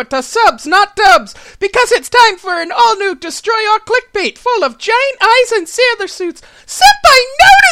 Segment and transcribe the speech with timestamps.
[0.00, 4.38] over to subs, not dubs, because it's time for an all new Destroy All clickbait
[4.38, 6.40] full of giant eyes and sailor suits.
[6.66, 7.20] Senpai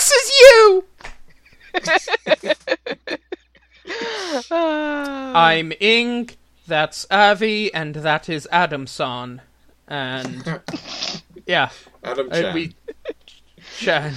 [0.05, 0.85] notices you!
[4.51, 6.31] I'm Ing,
[6.67, 9.41] that's Avi, and that is Adam Adamson.
[9.87, 10.61] And
[11.47, 11.71] yeah,
[12.05, 12.55] Adam uh, Chan.
[12.55, 12.75] we
[13.79, 14.15] Chan.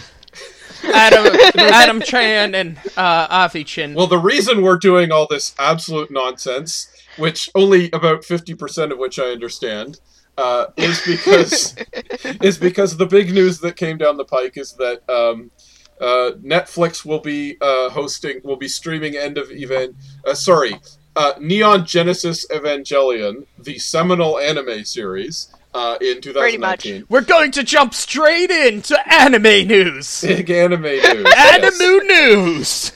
[0.84, 3.94] Adam, Adam Chan and uh, Avi Chin.
[3.94, 8.98] Well, the reason we're doing all this absolute nonsense, which only about fifty percent of
[8.98, 10.00] which I understand,
[10.38, 11.76] uh, is because
[12.42, 15.52] is because the big news that came down the pike is that um,
[16.00, 19.96] uh, Netflix will be uh, hosting, will be streaming End of Event.
[20.26, 20.80] Uh, sorry,
[21.16, 26.84] uh, Neon Genesis Evangelion, the seminal anime series, uh, in Pretty much.
[26.84, 27.06] 2019.
[27.10, 30.22] We're going to jump straight into anime news.
[30.22, 31.26] Big anime news.
[31.38, 32.92] Anime news.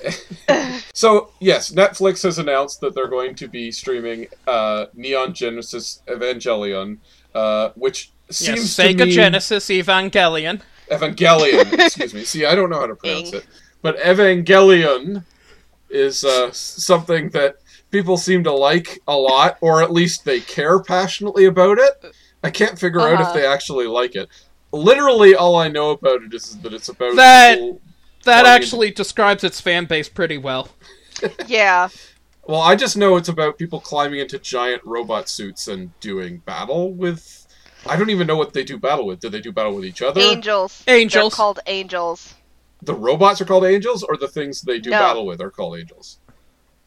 [0.94, 7.00] So yes, Netflix has announced that they're going to be streaming uh, Neon Genesis Evangelion,
[7.34, 10.62] uh, which Yes, seems to Sega me Genesis Evangelion.
[10.90, 11.74] Evangelion.
[11.74, 12.24] excuse me.
[12.24, 13.40] See, I don't know how to pronounce Ing.
[13.40, 13.46] it,
[13.82, 15.26] but Evangelion
[15.90, 17.56] is uh, something that
[17.92, 22.16] people seem to like a lot, or at least they care passionately about it.
[22.46, 23.34] I can't figure out if Uh-huh.
[23.34, 24.30] they actually like it.
[24.72, 27.82] Literally, all I know about it is that it's about That- people-
[28.26, 30.70] That Well, I actually describes its fan base pretty well.
[31.48, 31.90] Yeah.
[32.48, 36.92] Well, I just know it's about people climbing into giant robot suits and doing battle
[36.92, 37.48] with.
[37.88, 39.20] I don't even know what they do battle with.
[39.20, 40.20] Do they do battle with each other?
[40.22, 40.84] Angels.
[40.88, 41.32] Angels.
[41.34, 42.34] They're called angels.
[42.82, 45.00] The robots are called angels, or the things they do No.
[45.00, 46.18] battle with are called angels?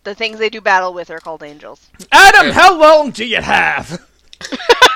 [0.05, 1.89] The things they do battle with are called angels.
[2.13, 4.01] Adam, And- how long do you have?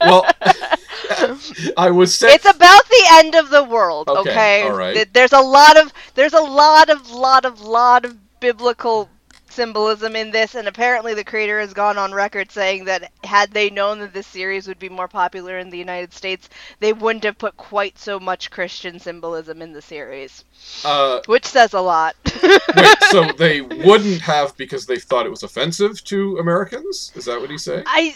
[0.00, 0.26] Well,
[1.76, 2.34] I was saying.
[2.34, 4.62] It's about the end of the world, Okay, okay?
[4.62, 5.12] all right.
[5.12, 9.08] There's a lot of there's a lot of lot of lot of biblical
[9.50, 13.68] symbolism in this and apparently the creator has gone on record saying that had they
[13.70, 17.36] known that this series would be more popular in the United States, they wouldn't have
[17.38, 20.44] put quite so much Christian symbolism in the series,
[20.84, 22.14] Uh, which says a lot.
[22.76, 27.10] wait, so they wouldn't have because they thought it was offensive to Americans?
[27.16, 27.82] Is that what he's saying?
[27.86, 28.14] I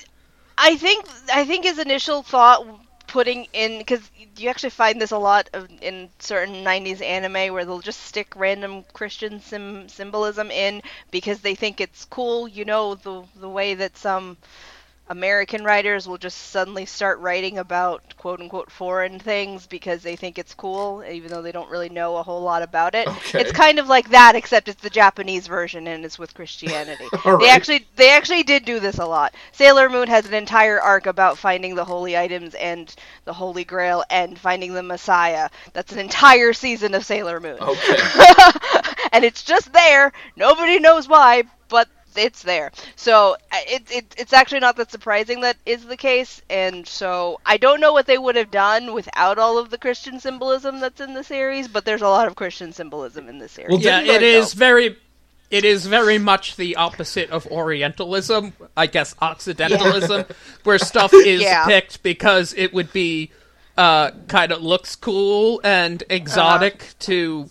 [0.63, 2.67] I think I think his initial thought
[3.07, 7.65] putting in because you actually find this a lot of, in certain 90s anime where
[7.67, 12.95] they'll just stick random Christian sim- symbolism in because they think it's cool, you know,
[12.95, 14.39] the the way that some
[15.13, 20.39] American writers will just suddenly start writing about quote unquote foreign things because they think
[20.39, 23.09] it's cool, even though they don't really know a whole lot about it.
[23.09, 23.43] Okay.
[23.43, 27.13] It's kind of like that, except it's the Japanese version and it's with Christianity.
[27.25, 27.51] All They right.
[27.51, 29.35] actually they actually did do this a lot.
[29.53, 32.95] Sailor Moon has an entire arc about finding the holy items and
[33.25, 35.51] the Holy Grail and finding the Messiah.
[35.75, 37.59] That's an entire season of Sailor Moon.
[37.61, 37.97] Okay.
[39.13, 40.13] and it's just there.
[40.37, 42.71] Nobody knows why, but it's there.
[42.97, 46.43] So it, it it's actually not that surprising that is the case.
[46.51, 50.21] And so I don't know what they would have done without all of the Christian
[50.21, 53.71] symbolism that's in the series, but there's a lot of Christian symbolism in the series.
[53.71, 54.97] Well, Yeah, didn't it I- is very.
[55.51, 60.25] It is very much the opposite of Orientalism, I guess Occidentalism,
[60.65, 61.67] where stuff is Yeah.
[61.67, 63.31] picked because it would be
[63.77, 66.93] uh, kind of looks cool and exotic Uh-huh.
[67.01, 67.51] to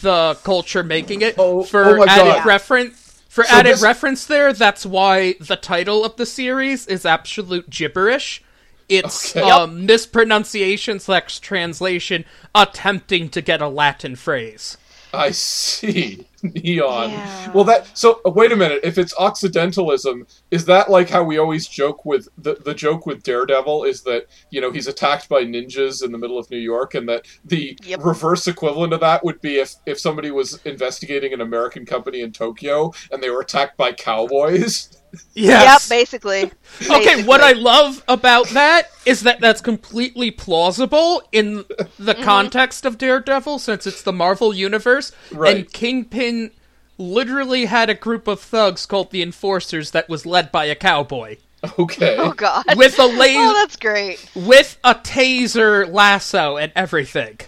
[0.00, 1.34] the culture making it.
[1.38, 2.46] Oh- for oh my added God.
[2.46, 7.06] reference, for So added this- reference, there, that's why the title of the series is
[7.06, 8.42] absolute gibberish.
[8.88, 9.48] It's Okay.
[9.48, 12.24] um, mispronunciation slash translation
[12.56, 14.76] attempting to get a Latin phrase.
[15.12, 16.26] I see.
[16.42, 17.10] Neon.
[17.10, 17.50] Yeah.
[17.52, 17.86] Well, that.
[17.96, 18.80] So uh, wait a minute.
[18.82, 23.22] If it's Occidentalism, is that like how we always joke with the the joke with
[23.22, 23.84] Daredevil?
[23.84, 27.08] Is that you know he's attacked by ninjas in the middle of New York, and
[27.08, 28.04] that the Yep.
[28.04, 32.32] reverse equivalent of that would be if if somebody was investigating an American company in
[32.32, 34.96] Tokyo and they were attacked by cowboys.
[35.34, 35.88] Yes.
[35.90, 36.50] Yep, basically.
[36.90, 41.56] Okay, what I love about that is that that's completely plausible in
[41.98, 42.22] the Mm-hmm.
[42.22, 45.12] context of Daredevil, since it's the Marvel universe.
[45.32, 45.56] Right.
[45.56, 46.52] And Kingpin
[46.96, 51.36] literally had a group of thugs called the Enforcers that was led by a cowboy
[51.78, 52.16] Okay.
[52.18, 52.64] Oh god.
[52.76, 54.24] with a laser, Oh, that's great.
[54.34, 57.38] with a taser lasso and everything.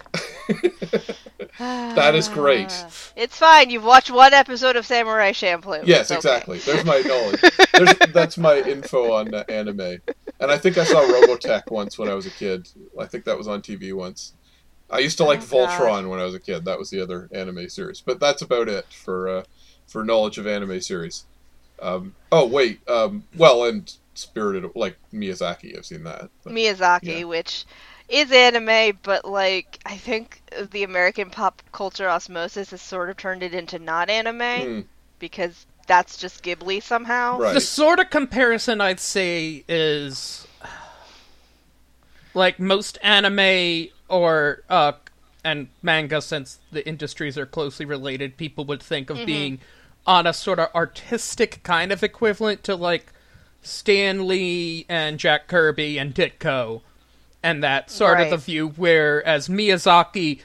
[1.58, 2.72] That is great.
[3.14, 3.68] It's fine.
[3.68, 5.86] You've watched one episode of Samurai Champloo.
[5.86, 6.16] Yes, okay.
[6.16, 6.58] exactly.
[6.60, 7.42] There's my knowledge.
[7.74, 9.98] There's, that's my info on uh, anime.
[10.40, 12.68] And I think I saw Robotech once when I was a kid.
[12.98, 14.32] I think that was on TV once.
[14.90, 15.68] I used to like Oh, God.
[15.78, 16.64] Voltron when I was a kid.
[16.64, 18.00] That was the other anime series.
[18.00, 19.44] But that's about it for uh,
[19.86, 21.26] for knowledge of anime series.
[21.82, 25.76] Um, oh wait, um, well, and Spirited like Miyazaki.
[25.76, 26.30] I've seen that.
[26.44, 27.24] But- Miyazaki, Yeah.
[27.24, 27.64] which
[28.12, 33.42] is anime, but like I think the American pop culture osmosis has sort of turned
[33.42, 34.80] it into not anime Hmm,
[35.18, 37.38] because that's just Ghibli somehow.
[37.38, 37.54] Right.
[37.54, 40.46] The sort of comparison I'd say is
[42.34, 44.92] like most anime or uh
[45.44, 49.58] and manga since the industries are closely related, people would think of being
[50.06, 53.06] on a sort of artistic kind of equivalent to like
[53.62, 56.82] Stan Lee and Jack Kirby and Ditko
[57.42, 60.40] and that sort of the view whereas Miyazaki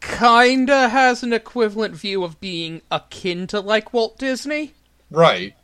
[0.00, 4.72] kinda has an equivalent view of being akin to like Walt Disney.
[5.10, 5.54] right.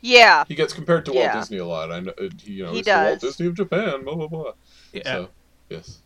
[0.00, 1.32] Yeah, He gets compared to Yeah.
[1.32, 1.90] Walt Disney a lot.
[1.90, 2.12] I know.
[2.20, 3.20] uh, You know, He he's the Walt.
[3.20, 4.04] Disney of Japan.
[4.04, 4.52] Blah blah blah.
[4.92, 5.02] Yeah.
[5.04, 5.28] So,
[5.70, 5.98] yes.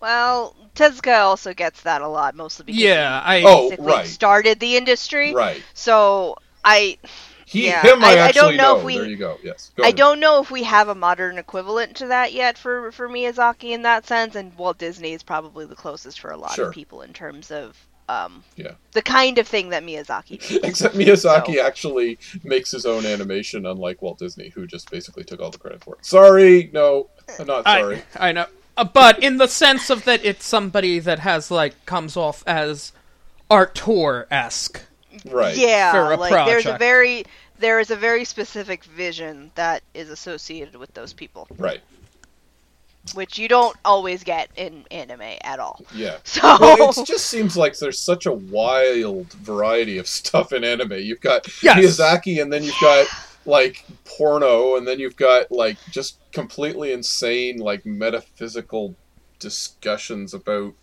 [0.00, 4.06] well, Tezuka also gets that a lot, mostly because Yeah, I he Oh, basically right.
[4.06, 5.34] started the industry.
[5.34, 5.62] Right.
[5.74, 6.98] So I
[7.50, 9.36] He, Yeah, him, I, I- I don't know if we- There you go.
[9.42, 9.72] Yes.
[9.76, 9.96] Go I ahead.
[9.96, 13.82] don't know if we have a modern equivalent to that yet for for Miyazaki in
[13.82, 16.68] that sense, and Walt Disney is probably the closest for a lot Sure.
[16.68, 17.76] of people in terms of
[18.08, 18.72] um, Yeah.
[18.92, 20.64] the kind of thing that Miyazaki did.
[20.64, 25.40] Except Miyazaki So- actually makes his own animation, unlike Walt Disney, who just basically took
[25.40, 26.06] all the credit for it.
[26.06, 27.08] Sorry, no,
[27.38, 28.02] I'm not sorry.
[28.16, 28.46] I, I know.
[28.76, 32.92] Uh, but in the sense of that it's somebody that has like comes off as
[33.50, 34.80] auteur esque.
[35.26, 35.56] Right.
[35.56, 37.24] Yeah, For a like there's a very
[37.58, 41.80] there is a very specific vision that is associated with those people, Right.
[43.14, 45.80] which you don't always get in anime at all.
[45.94, 46.16] Yeah.
[46.24, 50.92] So Well, it just seems like there's such a wild variety of stuff in anime.
[50.94, 51.76] You've got Yes.
[51.98, 53.06] Miyazaki, and then you've got
[53.46, 58.94] like porno, and then you've got like just completely insane like metaphysical
[59.38, 60.74] discussions about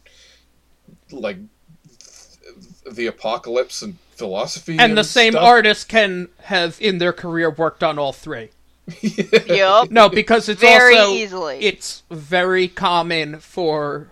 [1.11, 5.43] like th- the apocalypse and philosophy, And the same stuff.
[5.43, 8.49] artist can have in their career worked on all three.
[9.01, 11.59] yup, No, because it's very also easily.
[11.59, 14.07] it's very common for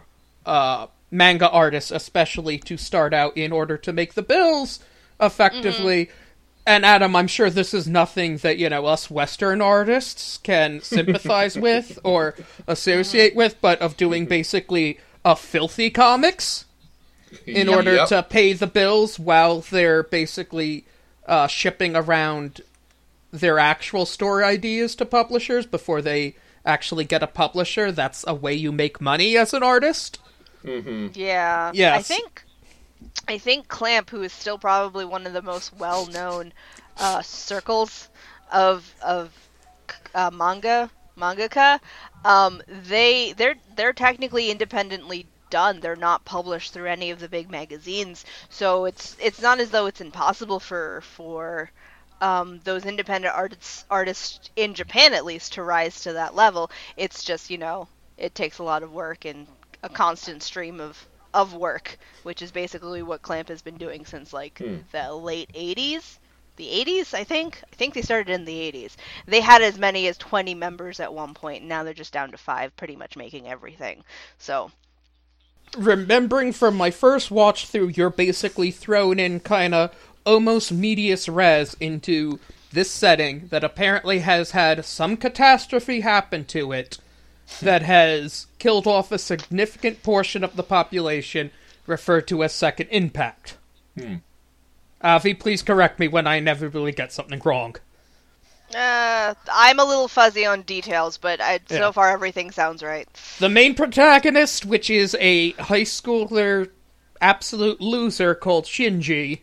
[0.45, 4.79] uh, manga artists, especially, to start out in order to make the bills
[5.19, 6.09] effectively.
[6.67, 11.57] And Adam, I'm sure this is nothing that you know us Western artists can sympathize
[11.57, 12.35] with or
[12.67, 16.65] associate with, but of doing basically a filthy comics
[17.45, 18.07] in order Yep.
[18.09, 20.85] to pay the bills while they're basically
[21.27, 22.61] uh, shipping around
[23.31, 26.35] their actual story ideas to publishers before they
[26.65, 27.91] actually get a publisher.
[27.91, 30.19] That's a way you make money as an artist.
[30.63, 31.71] Yeah.
[31.73, 31.99] Yes.
[31.99, 32.43] I think
[33.27, 36.53] I think Clamp, who is still probably one of the most well-known
[36.97, 38.09] uh, circles
[38.51, 39.31] of of
[40.15, 41.79] uh, manga mangaka,
[42.23, 45.79] um, they they're they're technically independently done.
[45.79, 49.85] They're not published through any of the big magazines, so it's it's not as though
[49.87, 51.71] it's impossible for for
[52.21, 56.71] um, those independent artists artists in Japan at least to rise to that level.
[56.97, 57.87] It's just you know
[58.17, 59.47] it takes a lot of work and
[59.83, 64.33] a constant stream of of work, which is basically what Clamp has been doing since
[64.33, 64.79] like Hmm.
[64.91, 66.19] the late 80s.
[66.57, 67.61] The 80s, I think.
[67.71, 68.95] I think they started in the 80s.
[69.25, 72.31] They had as many as 20 members at one point, and now they're just down
[72.31, 74.03] to five, pretty much making everything.
[74.37, 74.71] So,
[75.77, 79.93] Remembering from my first watch through, you're basically thrown in kind of
[80.25, 82.39] almost medias res into
[82.71, 86.97] this setting that apparently has had some catastrophe happen to it
[87.61, 91.51] that has killed off a significant portion of the population,
[91.87, 93.57] referred to as second impact.
[93.97, 94.15] Hmm.
[95.01, 97.75] Avi, please correct me when I inevitably get something wrong.
[98.73, 101.77] Uh, I'm a little fuzzy on details, but I, Yeah.
[101.77, 103.07] so far everything sounds right.
[103.39, 106.69] The main protagonist, which is a high schooler
[107.21, 109.41] absolute loser called Shinji,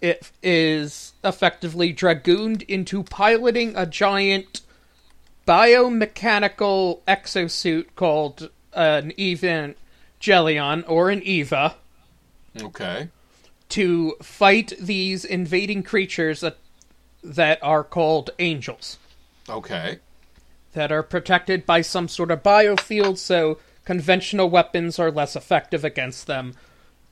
[0.00, 4.60] it is effectively dragooned into piloting a giant
[5.46, 11.76] biomechanical exosuit called an Evangelion or an Eva
[12.60, 13.08] Okay.
[13.70, 16.58] to fight these invading creatures that
[17.24, 18.98] that are called angels
[19.48, 19.98] Okay.
[20.74, 26.26] that are protected by some sort of biofield, so conventional weapons are less effective against
[26.26, 26.54] them.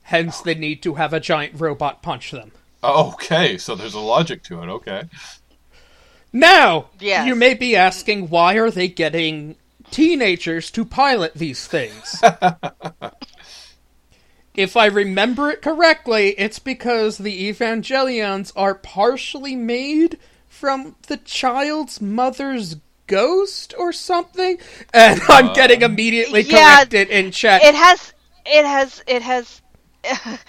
[0.03, 2.51] Hence, they need to have a giant robot punch them.
[2.83, 3.57] Okay.
[3.57, 4.67] So there's a logic to it.
[4.67, 5.03] Okay.
[6.33, 7.25] Now, Yes.
[7.27, 9.55] you may be asking, why are they getting
[9.91, 12.21] teenagers to pilot these things?
[14.53, 21.99] if I remember it correctly, it's because the Evangelions are partially made from the child's
[21.99, 24.57] mother's ghost or something,
[24.93, 27.63] and I'm getting immediately Yeah, corrected in chat.
[27.63, 28.13] It has,
[28.45, 29.61] it has, it has.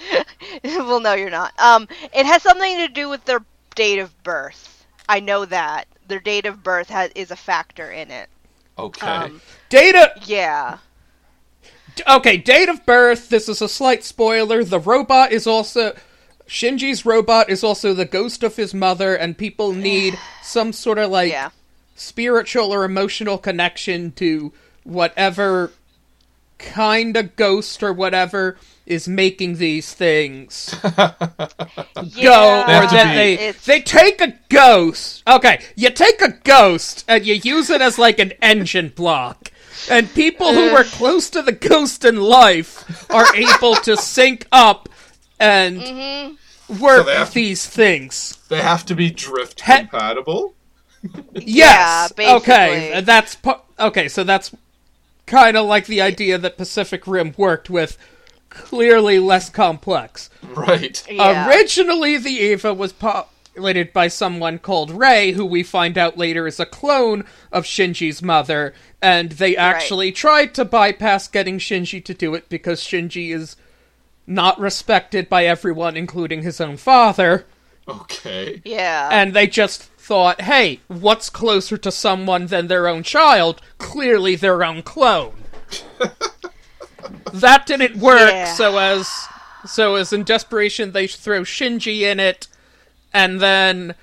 [0.65, 1.59] well, no, you're not.
[1.59, 3.45] Um, it has something to do with their
[3.75, 4.87] date of birth.
[5.09, 8.29] I know that their date of birth has is a factor in it.
[8.79, 9.07] Okay.
[9.07, 10.79] Um, Data yeah.
[11.97, 13.29] D- Okay, date of birth.
[13.29, 14.65] This is a slight spoiler.
[14.65, 15.95] The robot is also.
[16.47, 21.11] Shinji's robot is also the ghost of his mother, and people need some sort of
[21.11, 21.51] like Yeah.
[21.97, 24.53] spiritual or emotional connection to
[24.85, 25.73] whatever
[26.59, 31.15] kind of ghost or whatever is making these things Yeah.
[32.23, 35.23] go, or that they It's- they take a ghost.
[35.27, 39.51] Okay, you take a ghost and you use it as like an engine block.
[39.91, 44.89] And people who were close to the ghost in life are able to sync up
[45.39, 46.81] and Mm-hmm.
[46.83, 48.39] work they have to- these things.
[48.49, 50.55] They have to be drift He- compatible.
[51.35, 52.13] Yes.
[52.13, 52.37] basically.
[52.53, 53.01] Okay.
[53.03, 54.09] That's pu- okay.
[54.09, 54.51] So that's
[55.27, 57.99] kind of like the idea that Pacific Rim worked with.
[58.51, 60.31] Clearly less complex.
[60.43, 61.05] Right.
[61.11, 61.49] Yeah.
[61.49, 62.93] Originally, the Eva was
[63.55, 68.21] populated by someone called Rei, who we find out later is a clone of Shinji's
[68.21, 73.55] mother, and they actually tried to bypass getting Shinji to do it because Shinji is
[74.27, 77.47] not respected by everyone, including his own father,
[77.87, 78.61] Okay.
[78.65, 79.09] Yeah.
[79.13, 83.61] and they just thought, hey, what's closer to someone than their own child?
[83.79, 85.35] Clearly their own clone.
[87.33, 88.53] that didn't work, Yeah.
[88.55, 89.09] so as
[89.67, 92.49] so as in desperation they throw Shinji in it,
[93.15, 93.95] and then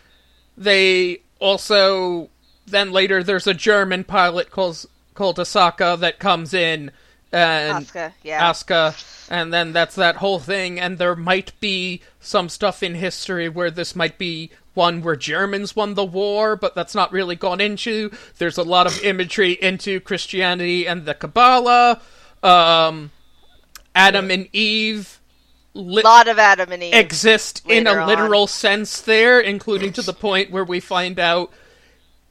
[0.57, 2.29] they also
[2.65, 6.91] then later there's a German pilot called called Asaka that comes in
[7.31, 8.51] and Asuka, yeah.
[8.51, 10.79] Asuka, and then that's that whole thing.
[10.79, 15.75] And there might be some stuff in history where this might be one where Germans
[15.75, 18.11] won the war, but that's not really gone into.
[18.37, 22.01] There's a lot of imagery into Christianity and the Kabbalah.
[22.43, 23.11] Um,
[23.95, 25.20] Adam and Eve
[25.73, 26.93] li- lot of Adam and Eve.
[26.93, 28.07] exist in later a on.
[28.07, 31.51] literal sense there, including to the point where we find out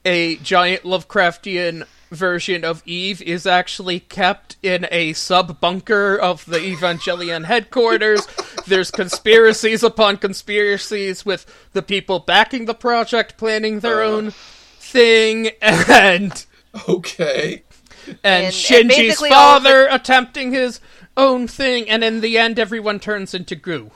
[0.04, 6.58] a giant Lovecraftian version of Eve is actually kept in a sub bunker of the
[6.58, 8.26] Evangelion headquarters.
[8.66, 14.06] There's conspiracies upon conspiracies with the people backing the project planning their Uh.
[14.08, 16.44] own thing and
[16.88, 17.62] Okay.
[18.06, 20.80] and, And- and Shinji's basically all of father attempting his
[21.20, 23.90] own thing and in the end everyone turns into goo.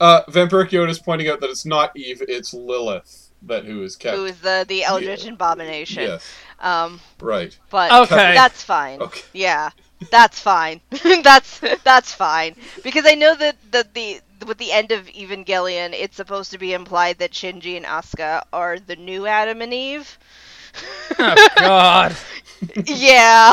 [0.00, 3.96] Uh, Vampiric Yoda is pointing out that it's not Eve, it's Lilith that who is
[3.96, 4.16] kept.
[4.16, 6.02] who is the the Eldritch Abomination.
[6.04, 6.34] Yes.
[6.60, 7.56] Um, Right.
[7.70, 8.34] but Okay.
[8.34, 9.00] that's fine.
[9.00, 9.20] Okay.
[9.32, 9.70] Yeah,
[10.10, 10.80] that's fine.
[11.22, 16.16] that's that's fine because I know that that the with the end of Evangelion, it's
[16.16, 20.18] supposed to be implied that Shinji and Asuka are the new Adam and Eve.
[21.18, 22.16] Oh god.
[22.86, 23.52] yeah.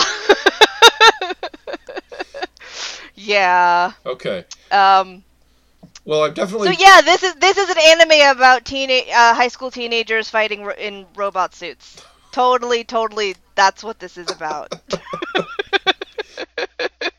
[3.15, 3.91] yeah.
[4.05, 4.45] Okay.
[4.71, 5.23] Um.
[6.05, 6.73] Well, I'm definitely.
[6.73, 10.63] So yeah, this is this is an anime about teenage uh, high school teenagers fighting
[10.63, 12.03] ro- in robot suits.
[12.31, 13.35] Totally, totally.
[13.55, 14.73] That's what this is about.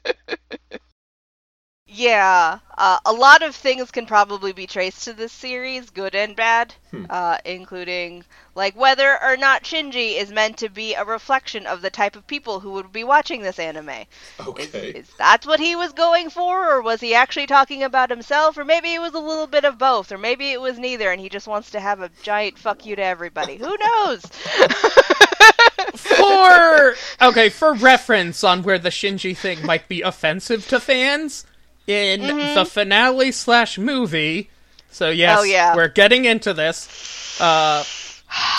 [1.94, 6.34] yeah, uh, a lot of things can probably be traced to this series, good and
[6.34, 7.04] bad, Hmm.
[7.08, 8.24] uh, including
[8.56, 12.26] like whether or not Shinji is meant to be a reflection of the type of
[12.26, 13.90] people who would be watching this anime.
[13.90, 14.06] Is,
[14.48, 14.90] Okay.
[14.90, 18.64] is that what he was going for, or was he actually talking about himself, or
[18.64, 21.28] maybe it was a little bit of both, or maybe it was neither, and he
[21.28, 23.56] just wants to have a giant fuck you to everybody?
[23.56, 24.22] Who knows?
[25.94, 31.44] for okay for reference on where the Shinji thing might be offensive to fans
[31.86, 34.50] in the finale slash movie.
[34.90, 35.40] So yes, Mm-hmm.
[35.40, 35.74] Oh, yeah.
[35.76, 37.40] we're getting into this.
[37.40, 37.84] Uh,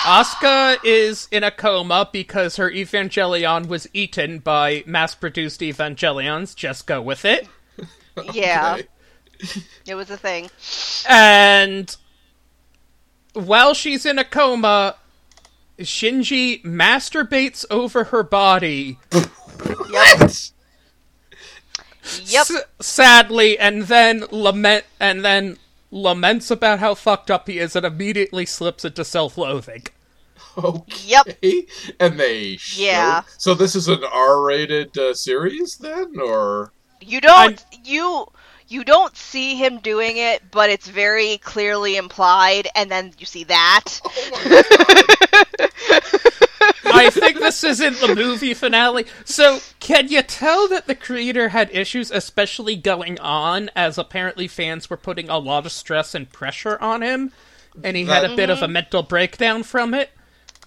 [0.03, 6.55] Asuka is in a coma because her Evangelion was eaten by mass-produced Evangelions.
[6.55, 7.47] Just go with it.
[8.33, 8.87] yeah, Okay.
[9.87, 10.49] it was a thing.
[11.09, 11.95] And
[13.33, 14.95] while she's in a coma,
[15.79, 18.97] Shinji masturbates over her body.
[19.89, 20.31] Yep.
[22.25, 22.41] Yep.
[22.41, 25.57] S- sadly, and then lament and then
[25.91, 29.83] laments about how fucked up he is, and immediately slips into self-loathing.
[30.57, 31.01] Okay.
[31.05, 31.37] Yep.
[31.99, 32.57] And they.
[32.57, 32.81] Show...
[32.81, 33.21] Yeah.
[33.37, 36.71] So this is an R-rated uh, series then, or
[37.01, 38.27] You don't you
[38.67, 43.43] you don't see him doing it, but it's very clearly implied, and then you see
[43.45, 43.85] that.
[46.95, 49.05] I think this is in the movie finale.
[49.25, 54.89] So, can you tell that the creator had issues, especially going on, as apparently fans
[54.89, 57.31] were putting a lot of stress and pressure on him,
[57.83, 60.09] and he had a bit of a mental breakdown from it?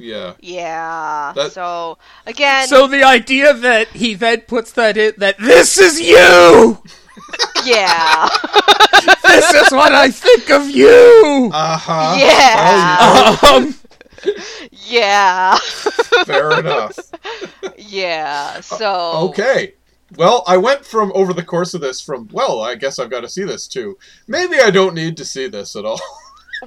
[0.01, 0.35] yeah.
[0.41, 1.33] yeah.
[1.35, 6.01] That- So again, So the idea that he then puts that in that this is
[6.01, 6.81] you,
[7.65, 8.29] yeah,
[9.25, 11.51] this is what I think of you.
[11.53, 12.17] Uh huh.
[12.19, 13.37] Yeah.
[13.57, 13.75] Um,
[14.89, 15.57] yeah,
[16.25, 16.99] Fair enough.
[17.77, 18.61] yeah.
[18.61, 19.75] So Okay.
[20.17, 23.21] well, I went from over the course of this from well, I guess I've got
[23.21, 23.99] to see this too.
[24.27, 26.01] Maybe I don't need to see this at all.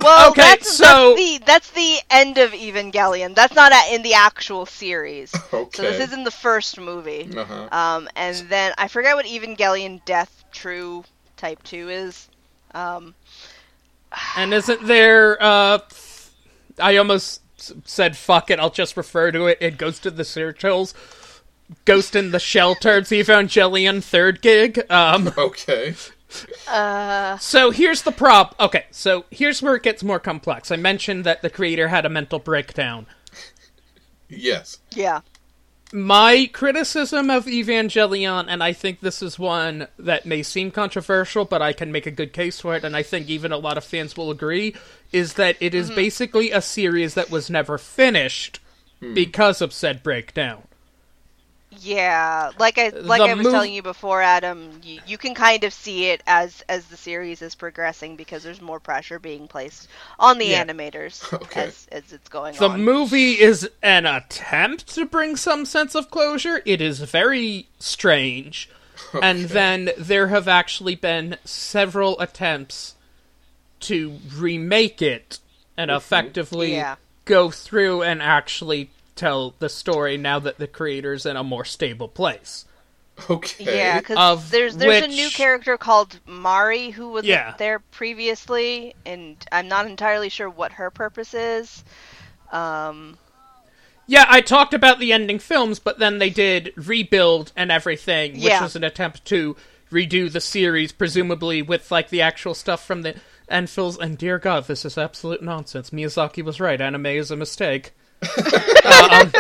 [0.01, 3.36] Well, Okay, that's, so- that's the that's the end of Evangelion.
[3.36, 5.34] That's not a, in the actual series.
[5.54, 5.70] okay.
[5.75, 7.30] So this is in the first movie.
[7.36, 7.68] uh-huh.
[7.74, 11.04] Um, and then I forget what Evangelion Death True
[11.36, 12.30] Type Two is.
[12.74, 13.13] Um,
[14.38, 15.80] And isn't there, uh,
[16.80, 17.40] I almost s-
[17.86, 19.58] said fuck it, I'll just refer to it.
[19.62, 20.94] It goes to the Searchers.
[21.86, 24.82] Ghost in the Shelters Evangelion third gig.
[24.91, 25.96] Um, Okay.
[26.68, 28.56] uh, so here's the prop.
[28.60, 30.72] Okay, so here's where it gets more complex.
[30.72, 33.06] I mentioned that the creator had a mental breakdown.
[34.30, 34.80] Yes.
[34.96, 35.22] yeah.
[35.94, 41.62] My criticism of Evangelion, and I think this is one that may seem controversial, but
[41.62, 43.84] I can make a good case for it, and I think even a lot of
[43.84, 44.74] fans will agree,
[45.12, 45.96] is that it is mm-hmm.
[45.96, 48.60] basically a series that was never finished
[49.00, 49.13] hmm.
[49.13, 50.63] because of said breakdown.
[51.80, 55.34] Yeah, like I like The I was mov- telling you before, Adam, you, you can
[55.34, 59.48] kind of see it as as the series is progressing because there's more pressure being
[59.48, 59.88] placed
[60.20, 60.65] on the Yeah.
[60.65, 61.62] animators Okay.
[61.68, 62.72] as as it's going The on.
[62.74, 66.62] The movie is an attempt to bring some sense of closure.
[66.65, 68.70] It is very strange.
[69.22, 72.96] And then there have actually been several attempts
[73.82, 75.40] to remake it
[75.78, 76.96] and effectively Yeah.
[77.26, 82.08] go through and actually tell the story now that the creator's in a more stable
[82.08, 82.66] place.
[83.30, 83.78] Okay.
[83.78, 87.54] Yeah, because Of there's there's a new character called Mari who was Yeah.
[87.58, 91.84] there previously, and I'm not entirely sure what her purpose is.
[92.52, 93.17] Um,
[94.08, 98.44] Yeah, I talked about the ending films, but then they did rebuild and everything, which
[98.44, 98.63] Yeah.
[98.63, 99.56] was an attempt to
[99.91, 103.15] redo the series, presumably with like the actual stuff from the
[103.52, 103.98] end films.
[103.98, 105.90] And dear God, this is absolute nonsense.
[105.92, 106.80] Miyazaki was right.
[106.80, 107.94] Anime is a mistake.
[108.24, 109.32] um,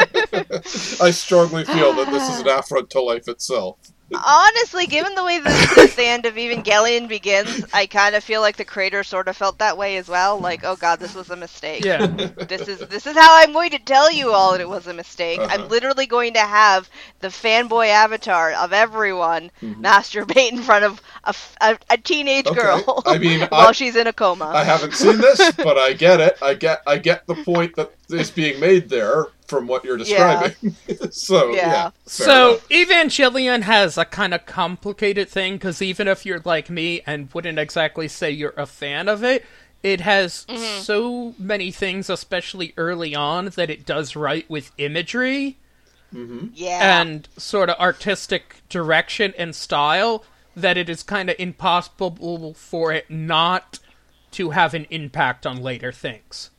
[1.01, 3.77] I strongly feel that this is an affront to life itself.
[4.13, 8.57] Honestly, given the way that the end of Evangelion begins, I kind of feel like
[8.57, 10.39] the creator sort of felt that way as well.
[10.39, 11.83] Like, oh god, this was a mistake.
[11.85, 14.87] yeah, This is this is how I'm going to tell you all that it was
[14.87, 15.39] a mistake.
[15.39, 15.49] Uh-huh.
[15.51, 19.85] I'm literally going to have the fanboy avatar of everyone Mm-hmm.
[19.85, 21.35] masturbate in front of a
[21.89, 22.59] a teenage Okay.
[22.59, 24.45] girl I mean, while I- she's in a coma.
[24.45, 26.37] I haven't seen this, but I get it.
[26.41, 30.75] I get I get the point that is being made there from what you're describing.
[31.11, 31.67] so yeah.
[31.67, 31.91] Yeah.
[32.05, 32.69] So enough.
[32.69, 37.59] Evangelion has a kind of complicated thing because even if you're like me and wouldn't
[37.59, 39.45] exactly say you're a fan of it,
[39.83, 40.81] it has mm-hmm.
[40.81, 45.57] so many things, especially early on, that it does right with imagery
[46.13, 46.47] mm-hmm.
[46.53, 47.01] yeah.
[47.01, 50.23] and sort of artistic direction and style
[50.55, 53.79] that it is kind of impossible for it not
[54.31, 56.51] to have an impact on later things.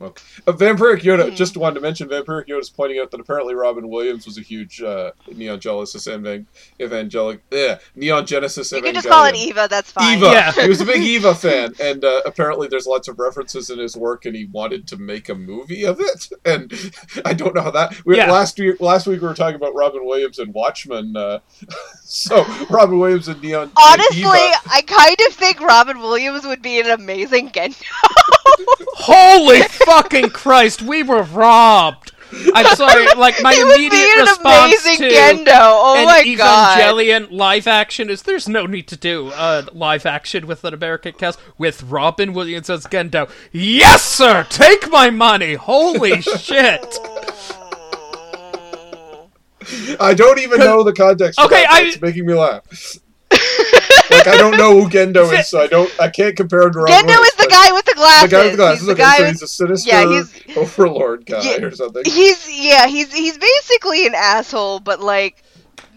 [0.00, 0.22] Okay.
[0.46, 1.00] Uh, Vampiric.
[1.00, 4.38] Yoda, just wanted to mention Vampiric Yoda is pointing out that apparently Robin Williams was
[4.38, 6.46] a huge uh, Neon Genesis evan-
[6.80, 8.84] evangelic, yeah, Neon Genesis you Evangelion.
[8.84, 9.66] can just call it Eva.
[9.68, 10.18] That's fine.
[10.18, 10.26] Eva.
[10.26, 10.52] Yeah.
[10.52, 13.96] he was a big Eva fan, and uh, apparently there's lots of references in his
[13.96, 16.28] work, and he wanted to make a movie of it.
[16.44, 16.72] And
[17.24, 18.04] I don't know how that.
[18.06, 18.30] We, Yeah.
[18.30, 21.16] Last week, last week we were talking about Robin Williams and Watchmen.
[21.16, 21.40] Uh,
[22.04, 23.62] so Robin Williams and Neon.
[23.64, 24.56] and Honestly, Eva.
[24.70, 27.82] I kind of think Robin Williams would be an amazing Gendo.
[28.96, 32.12] Holy fucking Christ, we were robbed!
[32.54, 35.46] I'm sorry, like my he would immediate be an response amazing to Gendo.
[35.48, 36.78] Oh an my god.
[36.78, 41.14] Evangelion live action is there's no need to do uh, live action with an American
[41.14, 43.30] cast with Robin Williams as Gendo.
[43.50, 45.54] Yes, sir, take my money.
[45.54, 46.98] Holy shit!
[50.00, 51.38] I don't even know the context.
[51.40, 52.62] Okay, Okay, I- it's making me laugh.
[53.30, 55.90] Like I don't know who Gendo is, so I don't.
[56.00, 58.30] I can't compare him to Robin Gendo Williams, is the guy with the glasses.
[58.30, 58.78] The guy with the glasses.
[58.80, 61.62] He's the okay, guy so he's a sinister yeah, he's- overlord guy Yeah.
[61.64, 62.02] or something.
[62.06, 65.42] He's yeah, he's he's basically an asshole, but like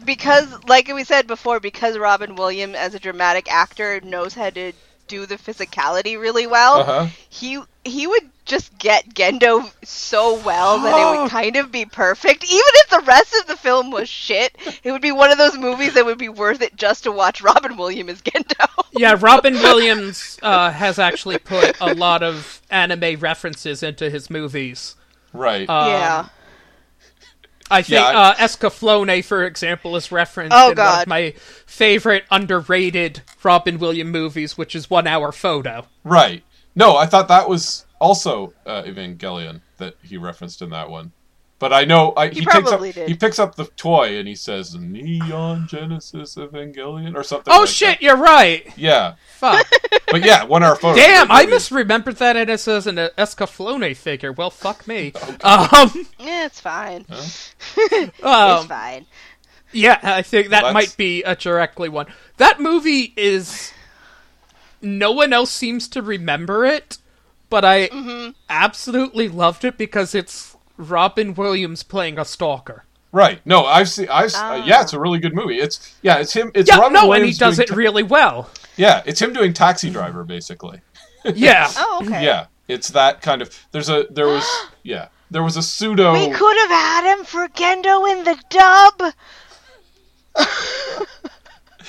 [0.06, 4.74] because like we said before, because Robin Williams as a dramatic actor knows how to
[5.12, 7.08] do the physicality really well, Uh-huh.
[7.30, 12.44] he he would just get Gendo so well that it would kind of be perfect.
[12.44, 15.58] Even if the rest of the film was shit, it would be one of those
[15.58, 18.68] movies that would be worth it just to watch Robin Williams as Gendo.
[18.94, 24.96] Yeah, Robin Williams uh, has actually put a lot of anime references into his movies.
[25.34, 25.68] Right.
[25.70, 26.28] Um, yeah.
[27.72, 31.34] I think Yeah, uh, Escaflowne, for example, is referenced Oh, in one of my
[31.66, 35.88] favorite underrated Robin Williams movies, which is One Hour Photo.
[36.04, 36.44] right.
[36.74, 41.12] No, I thought that was also uh, Evangelion that he referenced in that one.
[41.62, 43.08] But I know I, he, picks up did.
[43.08, 47.54] he picks up the toy and he says Neon Genesis Evangelion or something.
[47.54, 48.02] Oh like shit, that.
[48.02, 48.68] you're right.
[48.76, 49.66] Yeah, Fuck.
[50.08, 50.96] but yeah, one hour photo.
[51.00, 54.34] Damn, I misremembered that it is as an Escaflowne figure.
[54.34, 55.14] Well, fuck me.
[55.44, 57.06] Um, Yeah, it's fine.
[57.10, 57.22] um,
[57.94, 59.06] it's fine.
[59.72, 62.08] Yeah, I think that Well, might be a directly one.
[62.38, 63.72] That movie is.
[64.82, 66.98] No one else seems to remember it,
[67.52, 68.32] but I Mm-hmm.
[68.50, 70.58] absolutely loved it because it's
[70.90, 72.86] Robin Williams playing a stalker.
[73.14, 73.40] Right.
[73.46, 74.08] No, I've seen.
[74.10, 74.82] I've uh, yeah, Ah.
[74.84, 75.58] it's a really good movie.
[75.60, 76.52] It's yeah, it's him.
[76.56, 78.50] It's Yeah, Robin no, and he does it ta- really well.
[78.78, 80.80] yeah, it's him doing Taxi Driver basically.
[81.26, 81.70] Yeah.
[81.78, 82.24] Oh, okay.
[82.24, 83.50] Yeah, it's that kind of.
[83.72, 84.46] There's a there was
[84.84, 86.14] yeah there was a pseudo.
[86.14, 89.14] We could have had him for Gendo in the dub.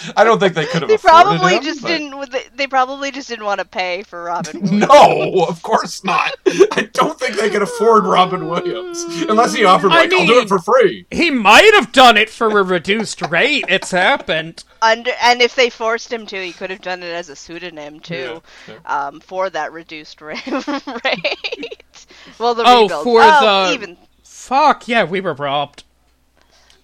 [0.16, 2.30] I don't think they could have They probably him, just but- didn't.
[2.30, 4.60] They, they probably just didn't want to pay for Robin.
[4.62, 4.88] Williams.
[4.88, 6.34] No, of course not.
[6.46, 10.40] I don't think they could afford Robin Williams unless he offered I like I'll do
[10.40, 11.06] it for free.
[11.10, 13.64] He might have done it for a reduced rate.
[13.68, 14.64] It's happened.
[14.80, 18.00] Under and if they forced him to, he could have done it as a pseudonym
[18.00, 20.44] too, Yeah, um, for that reduced rate.
[20.46, 22.06] rate.
[22.38, 23.04] Well, the Oh, rebuild.
[23.04, 25.84] for oh, the- even Fuck, yeah, we were robbed.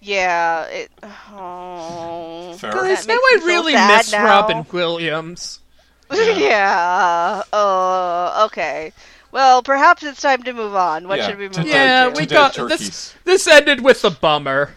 [0.00, 0.64] Yeah.
[0.66, 0.90] It,
[1.32, 2.72] oh, Fair.
[2.72, 4.24] Guys, now I really sad miss now.
[4.24, 5.60] Robin Williams.
[6.12, 7.42] yeah.
[7.52, 8.92] Oh, okay.
[9.30, 11.06] Well, perhaps it's time to move on.
[11.06, 11.66] What Yeah, should we move to on?
[11.66, 12.10] dead- Yeah, to?
[12.14, 12.78] to we dead got turkeys.
[12.78, 13.14] this.
[13.24, 14.74] This ended with a bummer.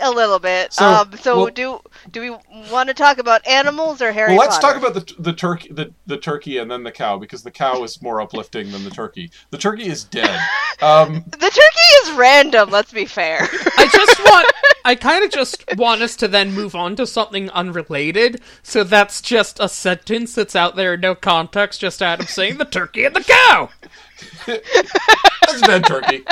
[0.00, 0.72] a little bit.
[0.72, 2.30] So, um, so well- do do we
[2.70, 4.80] want to talk about animals or Harry Well, let's Potter?
[4.80, 7.82] talk about the the turkey the, the turkey and then the cow because the cow
[7.82, 9.30] is more uplifting than the turkey.
[9.50, 10.38] The turkey is dead.
[10.82, 12.68] Um, the turkey is random.
[12.68, 13.38] Let's be fair.
[13.78, 14.52] I just want.
[14.84, 18.42] I kind of just want us to then move on to something unrelated.
[18.64, 23.04] So that's just a sentence that's out there, no context, just Adam saying the turkey
[23.04, 23.70] and the cow.
[24.46, 26.24] that's a dead turkey.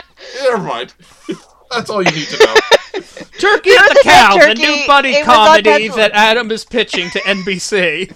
[0.42, 0.94] Never mind.
[1.72, 2.54] That's all you need to know.
[3.38, 6.50] Turkey It and was the cow, the new buddy It was on comedy that Adam
[6.50, 8.08] is pitching to NBC.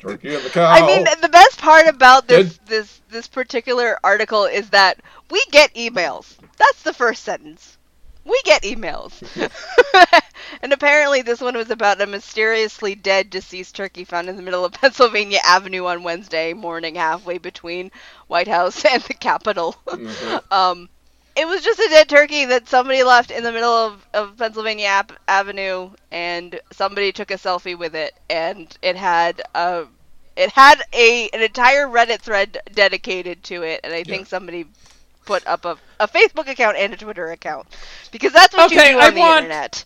[0.00, 0.70] Turkey and the cow.
[0.70, 2.66] I mean, the best part about this Good.
[2.66, 6.36] this this particular article is that we get emails.
[6.56, 7.76] That's the first sentence.
[8.24, 9.22] We get emails.
[10.62, 14.64] and apparently this one was about a mysteriously dead deceased turkey found in the middle
[14.64, 17.90] of Pennsylvania Avenue on Wednesday morning halfway between
[18.26, 19.76] White House and the Capitol.
[19.86, 20.52] Mhm.
[20.52, 20.88] um
[21.36, 24.86] it was just a dead turkey that somebody left in the middle of, of Pennsylvania
[24.86, 29.84] Ap- Avenue, and somebody took a selfie with it, and it had a
[30.36, 34.28] it had a an entire Reddit thread dedicated to it, and I think Yeah.
[34.28, 34.66] somebody
[35.24, 37.66] put up a, a Facebook account and a Twitter account
[38.12, 39.84] because that's what Okay, you do I on the want- internet.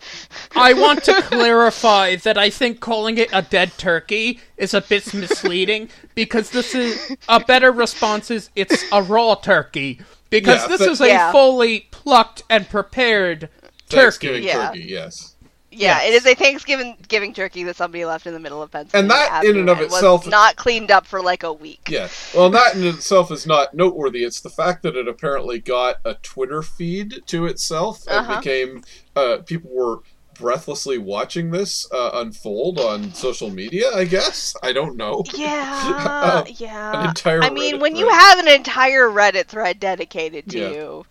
[0.54, 5.14] I want to clarify that I think calling it a dead turkey is a bit
[5.14, 10.78] misleading because this is a better response is it's a raw turkey because Yeah, this
[10.78, 11.32] but- is a Yeah.
[11.32, 13.48] fully plucked and prepared
[13.88, 14.46] Thanksgiving turkey.
[14.46, 14.66] Yeah.
[14.68, 14.84] turkey.
[14.88, 15.34] Yes.
[15.72, 16.08] Yeah, Yes.
[16.08, 19.02] it is a Thanksgiving giving turkey that somebody left in the middle of Pennsylvania.
[19.02, 21.86] And that in and of was itself- not cleaned up for like a week.
[21.88, 22.08] Yeah.
[22.34, 24.24] Well, that in itself is not noteworthy.
[24.24, 28.40] It's the fact that it apparently got a Twitter feed to itself and Uh-huh.
[28.40, 28.82] became
[29.14, 29.98] uh, people were
[30.40, 33.90] breathlessly watching this uh, unfold on social media.
[33.94, 35.22] I guess I don't know.
[35.34, 37.08] Yeah, an yeah.
[37.08, 40.70] entire I mean, Reddit when you have an entire Reddit thread dedicated to Yeah.
[40.70, 41.06] you,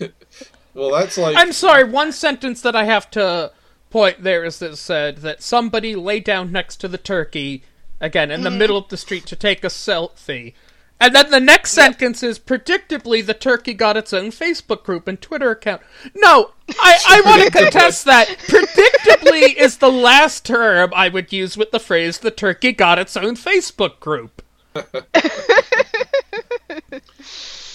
[0.74, 3.52] Well, that's like I'm sorry, one sentence that I have to
[3.90, 7.64] point there is that said that somebody lay down next to the turkey,
[8.00, 10.54] again, in the middle of the street to take a selfie.
[11.00, 15.18] And then the next sentence is predictably the turkey got its own Facebook group and
[15.18, 15.80] Twitter account.
[16.14, 18.28] No, I, I want to contest that.
[18.28, 23.16] Predictably is the last term I would use with the phrase the turkey got its
[23.16, 24.42] own Facebook group.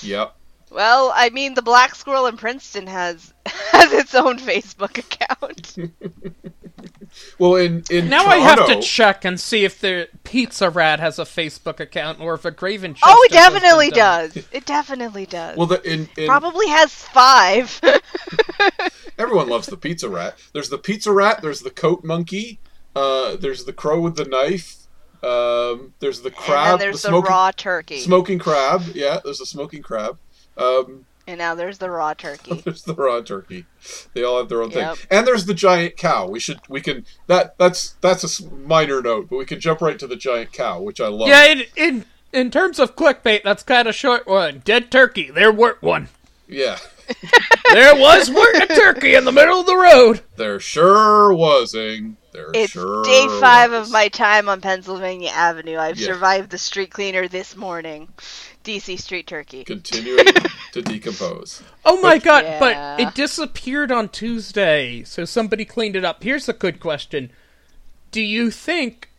[0.01, 0.35] yep.
[0.69, 5.75] well, I mean, the Black Squirrel in Princeton has has its own Facebook account.
[7.38, 11.19] Well, in in Now I have to check and see if the Pizza Rat has
[11.19, 14.47] a Facebook account or if a Graven oh, it Justice has been definitely does.
[14.51, 15.58] It definitely does.
[15.58, 17.82] Well, the, in, in Probably has five.
[19.17, 20.38] everyone loves the pizza rat.
[20.54, 21.41] There's the pizza rat.
[21.41, 22.60] There's the coat monkey.
[22.95, 24.88] Uh, there's the crow with the knife.
[25.23, 26.80] Um, there's the and crab.
[26.80, 27.99] then there's the the, raw turkey.
[27.99, 28.84] smoking crab.
[28.93, 30.17] Yeah, there's a smoking crab.
[30.58, 32.61] Um, and now there's the raw turkey.
[32.65, 33.65] there's the raw turkey.
[34.13, 34.97] They all have their own Yep.
[34.97, 35.07] thing.
[35.11, 36.27] And there's the giant cow.
[36.27, 39.97] We should we can that that's that's a minor note, but we can jump right
[39.99, 41.27] to the giant cow, which I love.
[41.27, 44.61] Yeah, in, in in terms of clickbait, that's kind of short one.
[44.65, 45.31] Dead turkey.
[45.31, 46.09] There weren't one.
[46.47, 46.77] Yeah.
[47.73, 50.21] There was weren't a turkey in the middle of the road.
[50.38, 52.15] There sure wasing.
[52.36, 53.88] There It's sure day five was.
[53.88, 55.78] of my time on Pennsylvania Avenue.
[55.78, 56.08] I've Yeah.
[56.08, 58.10] survived the street cleaner this morning.
[58.65, 59.63] DC Street Turkey.
[59.63, 60.26] continuing
[60.74, 61.62] to decompose.
[61.86, 62.43] Oh my god!
[62.43, 62.60] Yeah.
[62.60, 66.24] But it disappeared on Tuesday, so somebody cleaned it up.
[66.24, 67.32] Here's a good question:
[68.12, 69.10] Do you think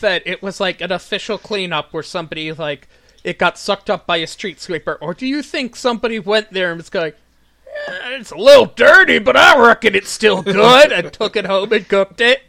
[0.00, 2.88] that it was like an official cleanup where somebody like
[3.24, 6.70] it got sucked up by a street sweeper, or do you think somebody went there
[6.70, 7.12] and was going,
[7.88, 10.92] It's a little dirty, but I reckon it's still good.
[10.92, 12.42] I took it home and cooked it.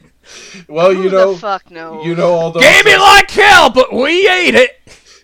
[0.68, 2.06] Well, you Who know, the fuck knows?
[2.06, 2.64] you know all those.
[2.64, 4.72] Gave me like hell, but we ate it.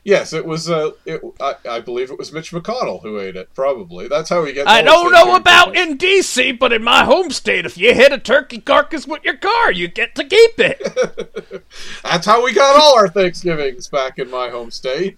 [0.04, 0.70] Yes, it was.
[0.70, 3.54] Uh, it, I, I believe it was Mitch McConnell who ate it.
[3.56, 4.70] Probably that's how he gets.
[4.70, 5.82] I don't know about cookies.
[5.82, 9.38] in D.C., but in my home state, if you hit a turkey carcass with your
[9.38, 11.64] car, you get to keep it.
[12.04, 15.18] That's how we got all our Thanksgivings back in my home state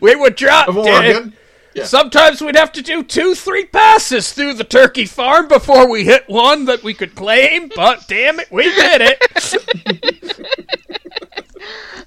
[0.00, 1.32] We would drop of dead.
[1.78, 1.82] Oregon.
[1.82, 1.86] Yeah.
[1.86, 6.28] Sometimes we'd have to do two, three passes through the turkey farm before we hit
[6.28, 10.34] one that we could claim, but damn it, we did it.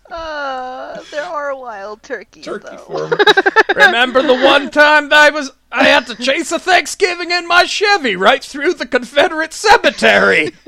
[0.10, 3.08] Uh, there are wild turkeys, Turkey though.
[3.10, 3.14] farm.
[3.76, 7.64] Remember the one time that I was I had to chase a Thanksgiving in my
[7.64, 10.52] Chevy right through the Confederate cemetery.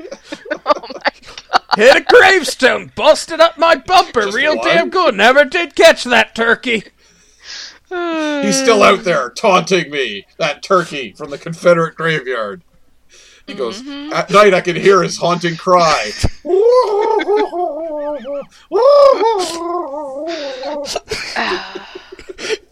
[0.50, 1.10] oh my
[1.52, 1.62] god.
[1.76, 4.66] Hit a gravestone, busted up my bumper Just real one?
[4.66, 5.14] damn good.
[5.14, 6.84] Never did catch that turkey.
[8.44, 10.26] He's still out there taunting me.
[10.38, 12.62] That turkey from the Confederate graveyard.
[13.46, 14.12] He goes, mm-hmm.
[14.12, 16.12] at night I can hear his haunting cry.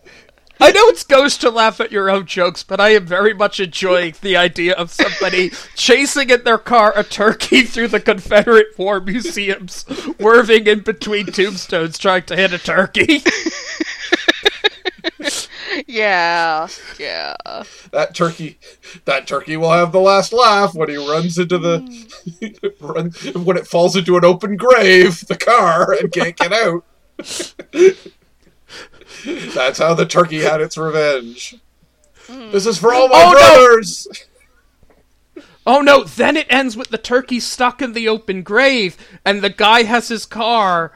[0.62, 3.58] I know it's ghost to laugh at your own jokes, but I am very much
[3.58, 9.00] enjoying the idea of somebody chasing in their car a turkey through the Confederate War
[9.00, 13.24] museums, swerving in between tombstones trying to hit a turkey.
[15.92, 17.34] Yeah, yeah.
[17.92, 18.58] that turkey,
[19.04, 22.66] that turkey will have the last laugh when he runs into the, hmm.
[22.80, 23.10] run,
[23.44, 26.84] when it falls into an open grave, the car, and can't get out.
[29.54, 31.56] That's how the turkey had its revenge.
[32.26, 32.50] Hmm.
[32.52, 33.38] This is for all my Oh, no!
[33.38, 34.08] brothers.
[35.66, 39.50] Oh no, then it ends with the turkey stuck in the open grave, and the
[39.50, 40.92] guy has his car,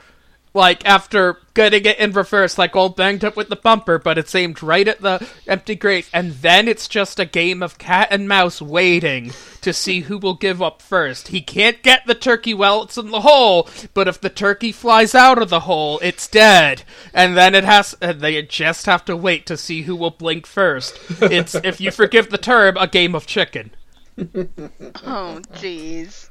[0.56, 4.34] like, after getting it in reverse, like, all banged up with the bumper, but it's
[4.34, 8.28] aimed right at the empty grave, and then it's just a game of cat and
[8.28, 11.28] mouse waiting to see who will give up first.
[11.28, 15.14] He can't get the turkey while it's in the hole, but if the turkey flies
[15.14, 16.82] out of the hole, it's dead,
[17.14, 20.46] and then it has, and they just have to wait to see who will blink
[20.46, 20.98] first.
[21.22, 23.70] It's, if you forgive the term, a game of chicken.
[25.04, 26.28] Oh, jeez.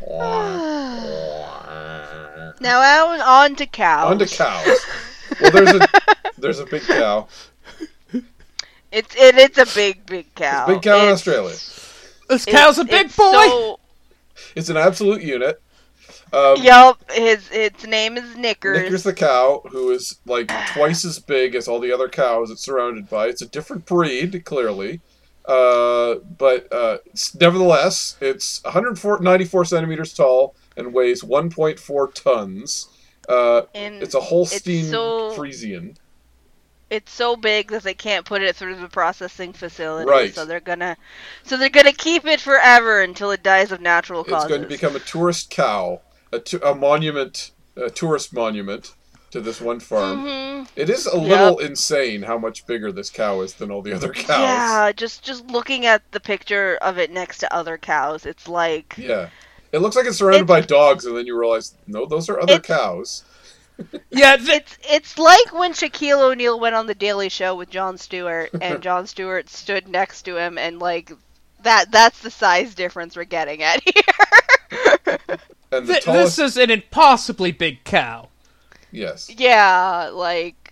[2.58, 4.10] Now on, on to cows.
[4.10, 4.78] On to cows.
[5.40, 5.88] Well, there's a
[6.38, 7.28] there's a big cow.
[8.92, 10.66] It's it, it's a big, big cow.
[10.66, 11.54] Big cow in Australia.
[12.28, 13.32] This cow's a big it's boy.
[13.32, 13.80] So,
[14.54, 15.60] It's an absolute unit.
[16.32, 16.98] Um, yup.
[17.10, 18.78] His its name is Knickers.
[18.78, 22.62] Knickers the cow, who is like twice as big as all the other cows it's
[22.62, 23.26] surrounded by.
[23.26, 25.00] It's a different breed, clearly.
[25.46, 26.98] Uh, but uh,
[27.40, 32.88] nevertheless, it's 194 centimeters tall and weighs 1.4 tons.
[33.28, 35.96] Uh, it's a Holstein so- Friesian.
[36.90, 40.08] it's so big that they can't put it through the processing facility.
[40.08, 40.34] Right.
[40.34, 40.96] So they're gonna,
[41.42, 44.44] so they're gonna keep it forever until it dies of natural causes.
[44.44, 46.00] It's going to become a tourist cow,
[46.32, 48.94] a, tu- a monument, a tourist monument
[49.30, 50.22] to this one farm.
[50.22, 53.92] hmm It is a little insane how much bigger this cow is than all the
[53.92, 54.40] other cows.
[54.40, 58.94] Yeah, just just looking at the picture of it next to other cows, it's like
[58.96, 59.28] Yeah.
[59.72, 62.40] It looks like it's surrounded It's- by dogs, and then you realize, no, those are
[62.40, 63.24] other cows.
[64.10, 67.98] Yeah, th- it's it's like when Shaquille O'Neal went on the Daily Show with Jon
[67.98, 71.12] Stewart, and Jon Stewart stood next to him, and like
[71.62, 75.38] that that's the size difference we're getting at here.
[75.72, 76.36] And the th- tallest.
[76.36, 78.28] this is an impossibly big cow.
[78.90, 79.30] Yes.
[79.30, 80.66] yeah, like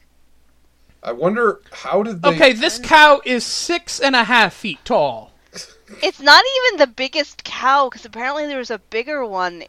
[1.05, 2.31] I wonder, how did they.
[2.31, 5.33] Okay, this cow is six and a half feet tall.
[6.03, 9.64] it's not even the biggest cow because apparently there was a bigger one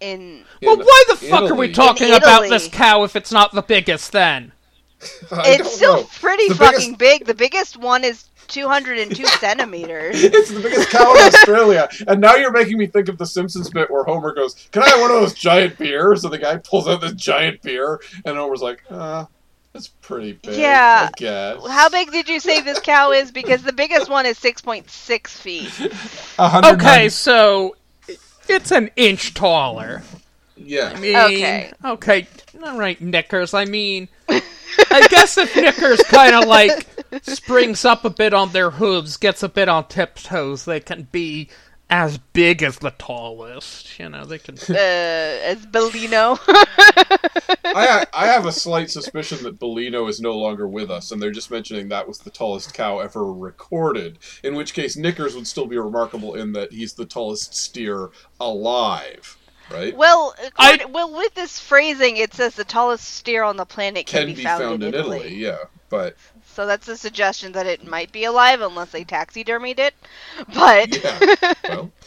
[0.00, 0.44] in.
[0.60, 3.62] in well, why the fuck are we talking about this cow if it's not the
[3.62, 4.52] biggest then?
[5.30, 6.08] I It's still know.
[6.20, 7.24] pretty The fucking biggest- big.
[7.26, 10.22] The biggest one is 202 centimeters.
[10.22, 11.88] It's the biggest cow in Australia.
[12.06, 14.88] And now you're making me think of the Simpsons bit where Homer goes, Can I
[14.90, 16.24] have one of those giant beers?
[16.24, 19.26] And the guy pulls out this giant beer, and Homer's like, uh,
[19.72, 20.56] that's pretty big.
[20.58, 21.10] Yeah.
[21.12, 21.66] I guess.
[21.68, 23.30] How big did you say this cow is?
[23.30, 25.68] Because the biggest one is 6.6 feet.
[26.36, 27.76] 190 Okay, so
[28.48, 30.02] it's an inch taller.
[30.56, 30.92] Yeah.
[30.96, 31.72] I mean, Okay.
[31.84, 32.26] okay,
[32.64, 33.52] all right, Knickers.
[33.52, 34.08] I mean,
[34.96, 36.86] I guess if Knickers kind of like
[37.22, 41.50] springs up a bit on their hooves, gets a bit on tiptoes, they can be
[41.88, 43.98] as big as the tallest.
[43.98, 44.56] You know, they can.
[44.56, 46.38] Uh, as Bellino.
[47.64, 51.30] I, I have a slight suspicion that Bellino is no longer with us, and they're
[51.30, 54.18] just mentioning that was the tallest cow ever recorded.
[54.42, 59.36] In which case, Knickers would still be remarkable in that he's the tallest steer alive,
[59.70, 59.94] right?
[59.96, 64.26] well, I- well, with this phrasing, it says the tallest steer on the planet can,
[64.26, 65.34] Can be found in Italy.
[65.34, 65.58] yeah.
[65.88, 69.94] but So that's a suggestion that it might be alive unless they taxidermied it.
[70.54, 71.90] But yeah, well,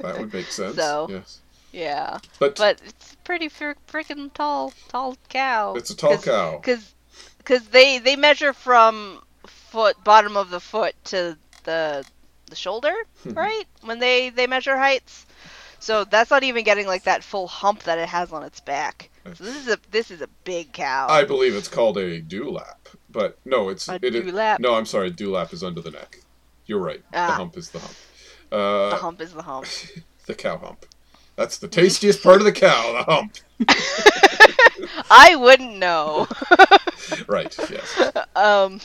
[0.00, 0.76] that would make sense.
[0.76, 1.38] So- yes,
[1.72, 5.74] yeah, but, but it's pretty fr- freaking tall, tall cow.
[5.74, 6.58] it's a tall cow.
[6.58, 6.92] Because
[7.38, 12.04] because they they measure from foot bottom of the foot to the
[12.52, 12.92] the shoulder,
[13.24, 13.64] right?
[13.82, 15.26] When they they measure heights.
[15.80, 19.10] So that's not even getting like that full hump that it has on its back.
[19.34, 21.08] So this is a this is a big cow.
[21.08, 22.76] I believe it's called a dewlap,
[23.10, 24.60] but no, it's A it dewlap?
[24.60, 26.20] No, I'm sorry, dewlap is under the neck.
[26.66, 27.02] You're right.
[27.10, 27.32] The Ah.
[27.32, 27.94] hump is the hump.
[28.52, 29.66] Uh, the hump is the hump.
[30.26, 30.86] the cow hump.
[31.36, 33.36] That's the tastiest part of the cow, the hump.
[35.10, 36.28] I wouldn't know.
[37.26, 37.56] Right.
[37.70, 38.12] Yes.
[38.36, 38.80] um,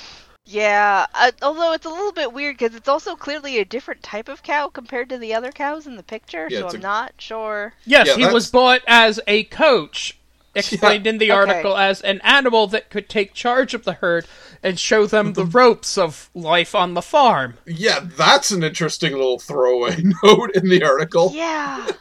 [0.48, 1.06] yeah.
[1.14, 4.42] Uh, although it's a little bit weird because it's also clearly a different type of
[4.44, 6.48] cow compared to the other cows in the picture.
[6.50, 7.74] Yeah, so I'm a- not sure.
[7.86, 10.18] Yes, Yeah, he was bought as a coach,
[10.56, 11.40] explained in the Okay.
[11.52, 14.26] article as an animal that could take charge of the herd
[14.64, 17.56] and show them the ropes of life on the farm.
[17.68, 21.32] Yeah, that's an interesting little throwaway note in the article.
[21.36, 21.88] Yeah.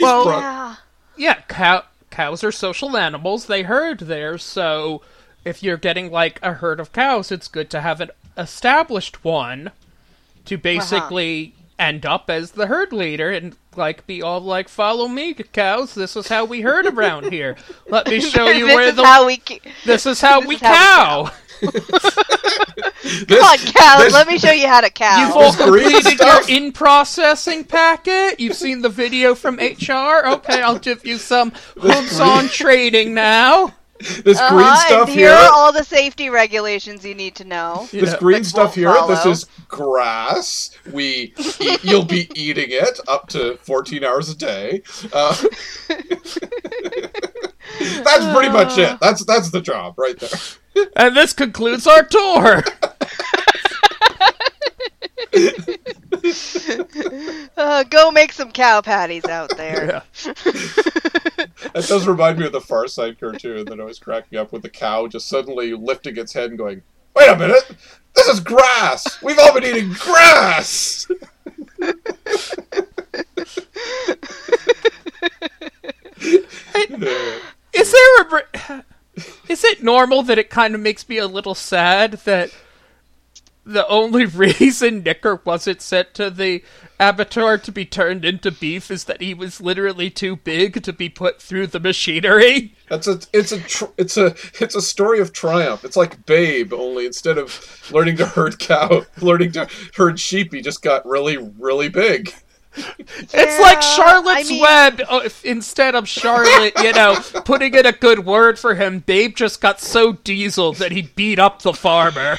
[0.00, 0.74] Well- brought- yeah.
[1.16, 3.46] Yeah, cow- cows are social animals.
[3.46, 5.00] They herd there, so
[5.44, 9.70] if you're getting like a herd of cows, it's good to have an established one
[10.46, 10.62] to uh-huh.
[10.62, 15.94] basically end up as the herd leader and like be all like, "Follow me, cows.
[15.94, 17.56] This is how we herd around here.
[17.88, 19.38] Let me show you where the how we.
[19.38, 21.32] ca- this is how this we is how we cow."
[23.28, 24.04] Come on, cows.
[24.04, 25.26] this- Let me show you how to cow.
[25.26, 28.40] You've all completed your in processing packet.
[28.40, 30.26] You've seen the video from HR.
[30.26, 33.74] Okay, I'll give you some hooks on trading now.
[34.24, 35.36] this green Uh-huh, stuff and here here.
[35.36, 37.88] are all the safety regulations you need to know.
[37.90, 38.18] This Yeah.
[38.18, 40.70] green That stuff won't here, this is grass.
[40.92, 44.82] We eat, you'll be eating it up to 14 hours a day.
[45.12, 45.34] Uh,
[48.04, 48.98] that's pretty much it.
[49.00, 50.86] That's that's the job right there.
[50.96, 52.62] And this concludes our tour.
[57.56, 60.02] Uh, go make some cow patties out there.
[60.24, 60.34] Yeah.
[61.74, 64.62] That does remind me of the Far Side cartoon that I was cracking up with
[64.62, 66.82] the cow just suddenly lifting its head and going,
[67.16, 67.68] "Wait a minute,
[68.14, 69.20] this is grass.
[69.22, 71.08] We've all been eating grass."
[77.72, 78.82] Is there a re-
[79.48, 82.50] Is it normal that it kind of makes me a little sad that
[83.64, 86.62] the only reason Nicker wasn't sent to the
[87.00, 91.08] abattoir to be turned into beef is that he was literally too big to be
[91.08, 92.74] put through the machinery?
[92.88, 95.84] That's a it's a tr- it's a it's a story of triumph.
[95.84, 100.60] It's like Babe, only instead of learning to herd cow, learning to herd sheep, he
[100.60, 102.32] just got really really big.
[102.76, 105.02] It's like Charlotte's I mean- Web.
[105.08, 109.60] Oh, instead of Charlotte, you know, putting in a good word for him, Babe just
[109.60, 112.36] got so diesel that he beat up the farmer.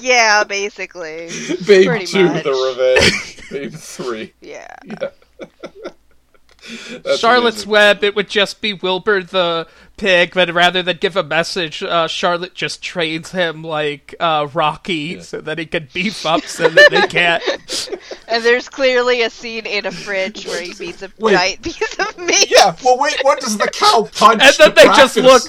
[0.00, 1.28] Yeah, basically.
[1.66, 2.44] Babe Pretty two, much.
[2.44, 3.48] the revenge.
[3.50, 4.32] Babe three.
[4.40, 4.74] Yeah.
[4.84, 5.10] Yeah.
[7.16, 7.70] Charlotte's amazing.
[7.70, 12.08] Web, it would just be Wilbur the pig, but rather than give a message, uh,
[12.08, 16.90] Charlotte just trains him like uh, Rocky so that he can beef up so that
[16.90, 17.42] they can't.
[18.26, 21.34] And there's clearly a scene in a fridge where he beats a Wait.
[21.34, 22.50] giant piece of meat.
[22.50, 23.16] Yeah, well, wait.
[23.22, 24.42] What does the cow punch?
[24.42, 25.42] And then to they just look.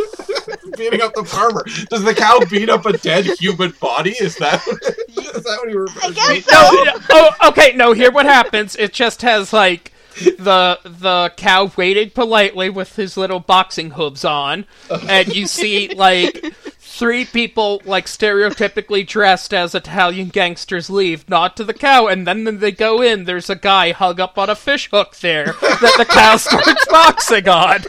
[0.76, 1.64] beating up the farmer.
[1.90, 4.12] Does the cow beat up a dead human body?
[4.20, 6.42] Is that is that what he refers I to?
[6.42, 6.52] so.
[6.52, 7.72] No, no, oh, okay.
[7.74, 8.76] No, here what happens.
[8.76, 14.64] It just has like the the cow waited politely with his little boxing hooves on,
[15.08, 21.64] and you see like three people like stereotypically dressed as Italian gangsters leave, nod to
[21.64, 24.56] the cow, and then when they go in, there's a guy hung up on a
[24.56, 27.82] fish hook there that the cow starts boxing on.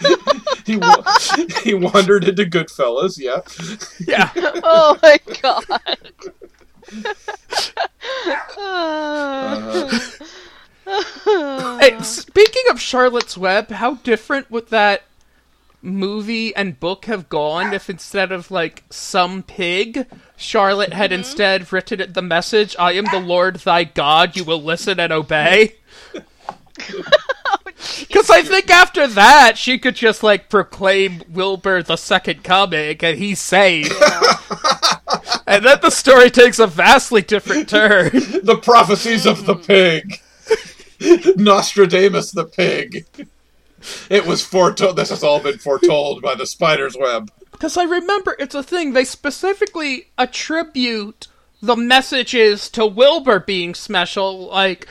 [0.66, 1.02] He wa-
[1.62, 3.18] he wandered into Goodfellas.
[3.18, 3.40] Yeah.
[4.06, 4.30] Yeah.
[4.64, 5.82] Oh my god.
[8.58, 9.90] Uh,
[11.80, 15.02] Hey, speaking of Charlotte's Web, how different would that
[15.82, 22.00] movie and book have gone if instead of like some pig, Charlotte had instead written
[22.00, 25.74] it the message, I am the Lord thy God, you will listen and obey?
[28.08, 33.18] Because I think after that, she could just like proclaim Wilbur the second coming and
[33.18, 33.92] he's saved.
[35.46, 38.10] and then the story takes a vastly different turn.
[38.42, 40.20] the prophecies of the pig.
[41.36, 43.06] Nostradamus the pig.
[44.08, 44.96] It was foretold.
[44.96, 47.30] This has all been foretold by the spider's web.
[47.52, 51.28] Because I remember it's a thing, they specifically attribute
[51.62, 54.88] the messages to Wilbur being special, like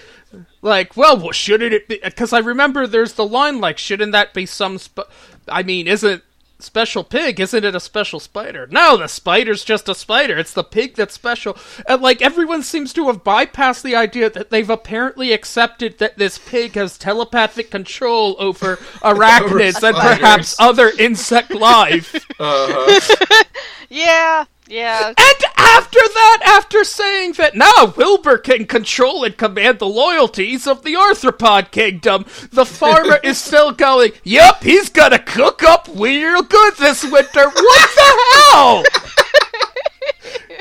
[0.66, 1.99] like, well, well shouldn't it be?
[2.03, 4.78] Because I remember there's the line like, shouldn't that be some?
[4.82, 5.07] Sp-
[5.47, 6.24] I mean, isn't
[6.59, 7.39] special pig?
[7.39, 8.68] Isn't it a special spider?
[8.72, 10.38] No, the spider's just a spider.
[10.38, 11.57] It's the pig that's special.
[11.88, 16.39] And like everyone seems to have bypassed the idea that they've apparently accepted that this
[16.39, 22.16] pig has telepathic control over arachnids and perhaps other insect life.
[22.39, 23.43] Uh-huh.
[23.88, 25.07] Yeah, yeah.
[25.07, 30.84] And after that, after saying that now Wilbur can control and command the loyalties of
[30.84, 36.76] the arthropod kingdom, the farmer is still going, Yup, he's gonna cook up real good
[36.78, 37.49] this winter.
[37.49, 38.84] What the hell?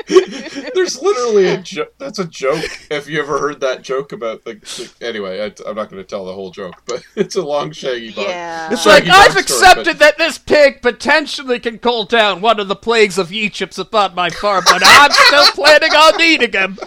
[0.73, 1.93] There's literally a joke.
[1.97, 2.63] That's a joke.
[2.91, 4.53] If you ever heard that joke about the.
[4.53, 7.71] the- anyway, I, I'm not going to tell the whole joke, but it's a long
[7.71, 8.27] shaggy bug.
[8.27, 8.71] Yeah.
[8.71, 12.41] It's Shaggy like, I've dog story, accepted but- that this pig potentially can call down
[12.41, 16.51] one of the plagues of Egypt upon my farm, but I'm still planning on eating
[16.53, 16.77] him.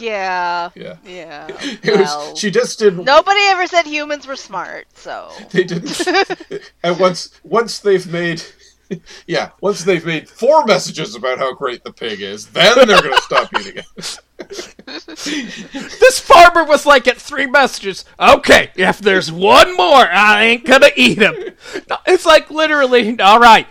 [0.00, 0.70] Yeah.
[0.74, 0.96] Yeah.
[1.04, 1.46] Yeah.
[1.82, 3.04] It was- she just didn't.
[3.04, 5.30] nobody ever said humans were smart, so.
[5.50, 6.00] They didn't.
[6.82, 8.42] and once once they've made.
[9.24, 13.14] Yeah, once they've made four messages about how great the pig is, then they're going
[13.14, 14.18] to stop eating it.
[14.86, 18.04] This farmer was like at three messages.
[18.18, 21.34] Okay, if there's one more, I ain't gonna eat him.
[21.88, 23.66] No, It's like literally, all right.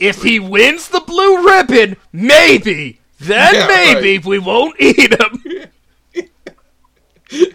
[0.00, 3.00] If he wins the blue ribbon, maybe.
[3.24, 4.24] Then Yeah, maybe right.
[4.26, 5.42] we won't eat him.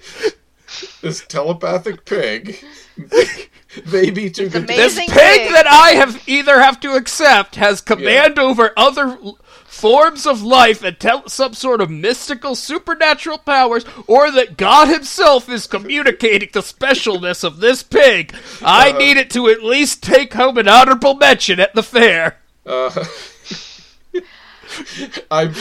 [1.02, 2.62] This telepathic pig,
[3.92, 5.52] maybe too It's to This pig pig.
[5.54, 10.84] that I have either have to accept has command over other l- forms of life
[10.84, 16.60] and tell some sort of mystical supernatural powers, or that God Himself is communicating the
[16.62, 18.34] specialness of this pig.
[18.62, 18.98] I Uh-huh.
[19.00, 22.40] need it to at least take home an honorable mention at the fair.
[22.66, 22.90] Uh,
[25.32, 25.54] I'm.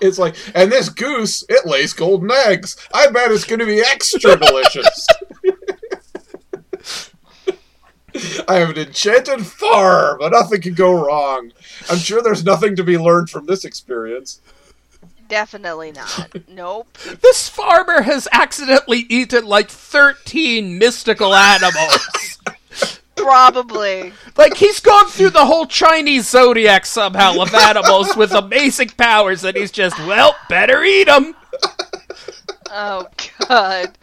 [0.00, 2.76] It's like, and this goose, it lays golden eggs.
[2.92, 5.06] I bet it's going to be extra delicious.
[8.48, 11.52] I have an enchanted farm, but nothing can go wrong.
[11.90, 14.40] I'm sure there's nothing to be learned from this experience.
[15.28, 16.48] Definitely not.
[16.48, 16.98] Nope.
[17.22, 22.38] This farmer has accidentally eaten like 13 mystical animals.
[23.18, 24.12] Probably.
[24.36, 29.56] Like he's gone through the whole Chinese zodiac somehow of animals with amazing powers, and
[29.56, 31.34] he's just well, better eat them.
[32.70, 33.06] Oh
[33.48, 33.96] god.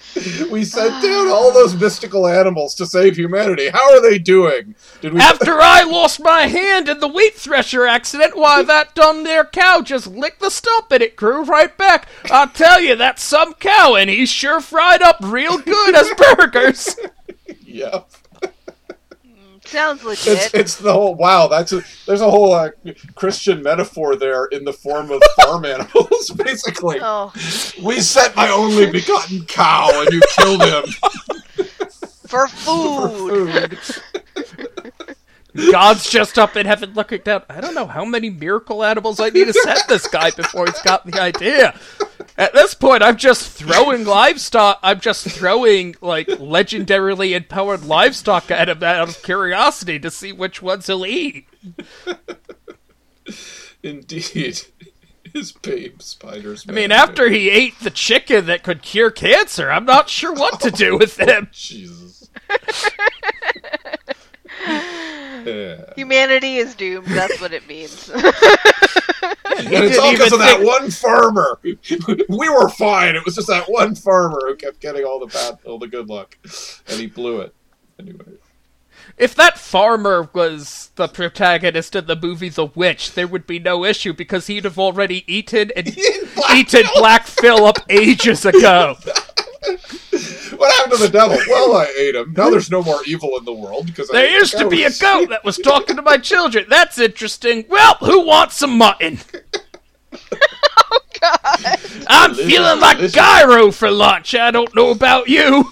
[0.52, 3.70] We sent down all those mystical animals to save humanity.
[3.70, 4.76] How are they doing?
[5.02, 5.20] Did we?
[5.20, 9.82] After I lost my hand in the wheat thresher accident, why that dumb there cow
[9.82, 12.08] just licked the stump and it grew right back.
[12.32, 16.96] I'll tell you, that's some cow, and he's sure fried up real good as burgers.
[17.76, 18.10] Yep.
[19.66, 20.52] Sounds legit.
[20.54, 21.48] it's the whole wow.
[21.48, 22.70] That's a, there's a whole uh,
[23.16, 26.30] Christian metaphor there in the form of farm animals.
[26.32, 27.34] Basically, Oh,
[27.84, 30.84] we sent my only begotten cow, and you killed him.
[32.28, 33.78] for food.
[35.72, 37.44] God's just up in heaven looking down.
[37.50, 40.82] I don't know how many miracle animals I need to send this guy before he's
[40.82, 41.80] got the idea.
[42.38, 44.80] At this point, I'm just throwing livestock.
[44.84, 50.62] I'm just throwing like legendarily empowered livestock at him out of curiosity to see which
[50.62, 51.48] ones he'll eat.
[53.82, 54.62] Indeed,
[55.36, 56.66] his babe spiders.
[56.68, 60.60] I mean, after he ate the chicken that could cure cancer, I'm not sure what
[60.62, 61.48] to do with oh, him.
[61.52, 62.30] Jesus.
[65.46, 65.94] yeah.
[65.96, 67.08] Humanity is doomed.
[67.08, 68.10] That's what it means.
[69.58, 71.60] And it's all because even of that think- one farmer.
[71.64, 73.16] we were fine.
[73.16, 76.10] It was just that one farmer who kept getting all the bad, all the good
[76.10, 76.38] luck,
[76.88, 77.54] and he blew it.
[78.00, 78.26] Anyway.
[79.18, 83.86] If that farmer was the protagonist in the movie The Witch, there would be no
[83.86, 85.96] issue because he'd have already eaten and
[86.36, 86.94] Black eaten Phillip!
[86.96, 88.96] Black Phillip ages ago.
[90.66, 91.38] What happened to the devil?
[91.48, 92.34] Well, I ate him.
[92.36, 94.68] Now there's no more evil in the world because I There ate the used to
[94.70, 96.66] be a goat that was talking to my children.
[96.70, 97.66] That's interesting.
[97.70, 99.20] Well, who wants some mutton?
[100.92, 101.80] oh God!
[102.08, 103.14] I'm Delicious, feeling like delicious.
[103.16, 104.34] gyro for lunch.
[104.34, 105.72] I don't know about you.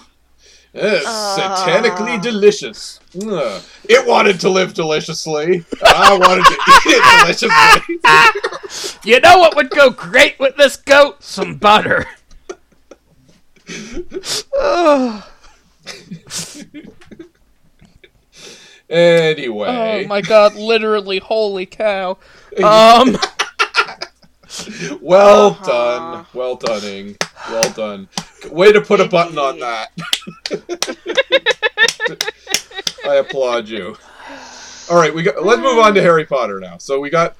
[0.72, 1.36] Yes, Ah.
[1.66, 2.98] satanically delicious.
[3.20, 3.62] Ugh.
[3.88, 5.64] It wanted to live deliciously.
[5.84, 8.00] I wanted to eat it deliciously.
[9.04, 11.22] You know what would go great with this goat?
[11.22, 12.06] Some butter.
[14.56, 15.28] Oh,
[18.90, 22.18] Anyway, oh my god, literally, holy cow.
[22.62, 23.16] Um,
[25.00, 25.64] well Uh-huh.
[25.64, 27.16] done, well done,
[27.50, 28.08] well done.
[28.50, 29.90] Way to put a button on that.
[33.06, 33.96] I applaud you.
[34.90, 35.44] All right, we got.
[35.44, 36.78] Let's move on to Harry Potter now.
[36.78, 37.34] So we got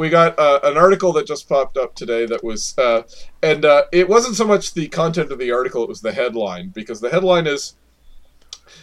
[0.00, 3.02] we got uh, an article that just popped up today that was, uh,
[3.42, 6.70] and uh, it wasn't so much the content of the article; it was the headline
[6.70, 7.74] because the headline is.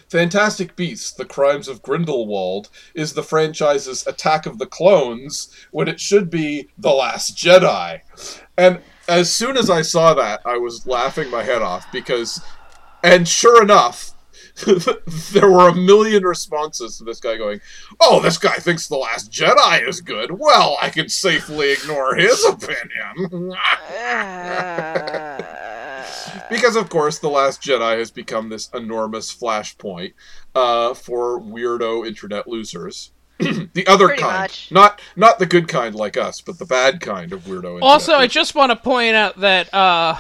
[0.10, 6.00] Fantastic Beasts: The Crimes of Grindelwald is the franchise's Attack of the Clones when it
[6.00, 8.02] should be The Last Jedi.
[8.56, 12.42] And as soon as I saw that, I was laughing my head off because,
[13.04, 14.14] and sure enough,
[15.32, 17.62] there were a million responses to this guy going,
[18.00, 20.32] "Oh, this guy thinks the Last Jedi is good.
[20.32, 23.50] Well, I can safely ignore his opinion."
[26.50, 30.14] because of course, the Last Jedi has become this enormous flashpoint
[30.56, 33.12] uh, for weirdo internet losers.
[33.40, 34.72] the other Pretty kind, much.
[34.72, 37.76] not not the good kind like us, but the bad kind of weirdo.
[37.76, 40.18] Internet Also, I just want to point out that, uh,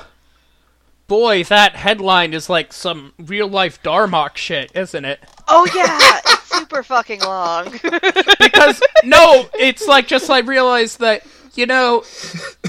[1.07, 5.19] boy, that headline is like some real life Darmok shit, isn't it?
[5.47, 7.71] oh yeah, it's super fucking long.
[8.39, 11.23] Because, no, it's like just like realize that,
[11.55, 12.03] you know,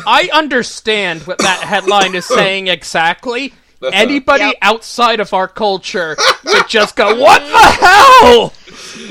[0.06, 3.52] I understand what that headline is saying exactly.
[3.80, 3.90] Uh-huh.
[3.94, 4.54] Anybody Yep.
[4.62, 8.52] outside of our culture would just go, What the hell?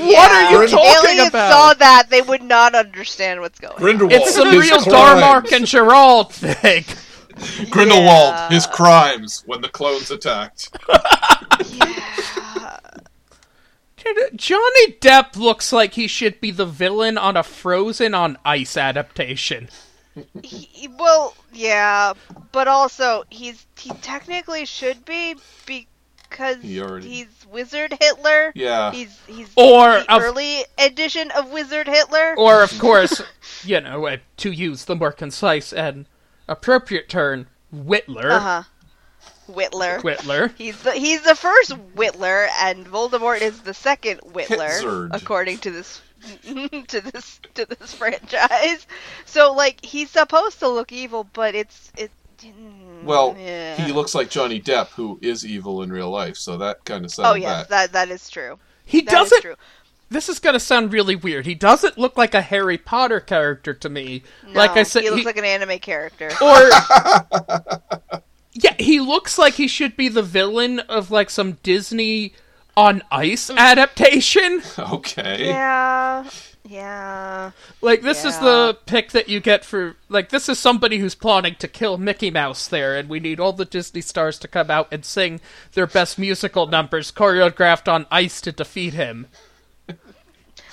[0.06, 1.50] What are you If talking aliens about?
[1.52, 4.10] saw that, they would not understand what's going on.
[4.12, 4.86] It's some real crimes.
[4.86, 6.84] Darmok and Jalad thing.
[7.70, 8.48] Grindelwald, Yeah.
[8.50, 10.76] his crimes when the clones attacked.
[13.96, 18.76] Dude, Johnny Depp looks like he should be the villain on a Frozen on Ice
[18.76, 19.68] adaptation.
[20.42, 22.12] He- well, yeah,
[22.52, 25.36] but also he's he technically should be
[25.66, 28.52] because He already- he's Wizard Hitler.
[28.54, 28.92] Yeah.
[28.92, 32.34] He's he's Or the of- early edition of Wizard Hitler.
[32.38, 33.22] Or, of course,
[33.64, 36.06] you know, uh, to use the more concise and
[36.48, 38.30] appropriate term, Whitler.
[38.30, 38.62] Uh huh.
[39.48, 40.00] Whitler.
[40.02, 40.54] Whitler.
[40.58, 45.10] He's the he's the first Whitler, and Voldemort is the second Whitler, Hitzard.
[45.14, 46.00] according to this
[46.42, 48.86] to this to this franchise.
[49.24, 52.10] So like he's supposed to look evil, but it's it.
[53.02, 53.74] Well, yeah.
[53.76, 57.10] he looks like Johnny Depp, who is evil in real life, so that kind of
[57.18, 57.68] Oh settled yes, that.
[57.68, 58.58] that that is true.
[58.84, 59.42] He That is doesn't.
[59.42, 59.54] true.
[60.10, 61.44] This is gonna sound really weird.
[61.44, 64.22] He doesn't look like a Harry Potter character to me.
[64.46, 66.30] No, like I said, he looks he- like an anime character.
[66.40, 66.70] or
[68.54, 72.32] yeah, he looks like he should be the villain of like some Disney
[72.76, 73.56] on Ice mm.
[73.56, 74.62] adaptation.
[74.78, 75.48] Okay.
[75.48, 76.28] Yeah,
[76.64, 77.50] yeah.
[77.82, 81.56] Like this is the pick that you get for like this is somebody who's plotting
[81.56, 84.88] to kill Mickey Mouse there, and we need all the Disney stars to come out
[84.90, 85.40] and sing
[85.72, 89.26] their best musical numbers choreographed on ice to defeat him.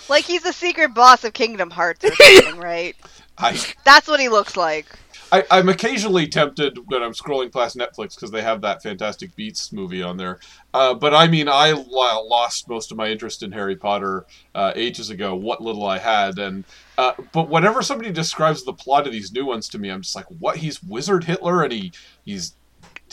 [0.09, 2.95] Like he's the secret boss of Kingdom Hearts or something, right?
[3.37, 4.87] I, That's what he looks like.
[5.31, 9.73] I, I'm occasionally tempted when I'm scrolling past Netflix because they have that Fantastic Beasts
[9.73, 10.39] movie on there.
[10.73, 15.09] Uh, but I mean, I lost most of my interest in Harry Potter uh, ages
[15.09, 15.35] ago.
[15.35, 16.63] What little I had, and
[16.97, 20.15] uh, but whenever somebody describes the plot of these new ones to me, I'm just
[20.15, 20.57] like, what?
[20.57, 21.91] He's Wizard Hitler, and he
[22.23, 22.55] he's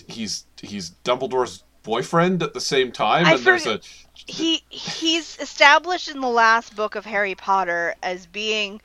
[0.07, 3.81] he's he's Dumbledore's boyfriend at the same time, I and there's a
[4.15, 8.81] he he's established in the last book of Harry Potter as being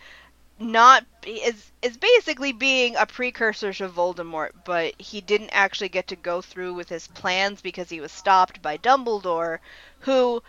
[0.59, 6.15] not is is basically being a precursor to Voldemort, but he didn't actually get to
[6.15, 9.59] go through with his plans because he was stopped by Dumbledore,
[9.99, 10.41] who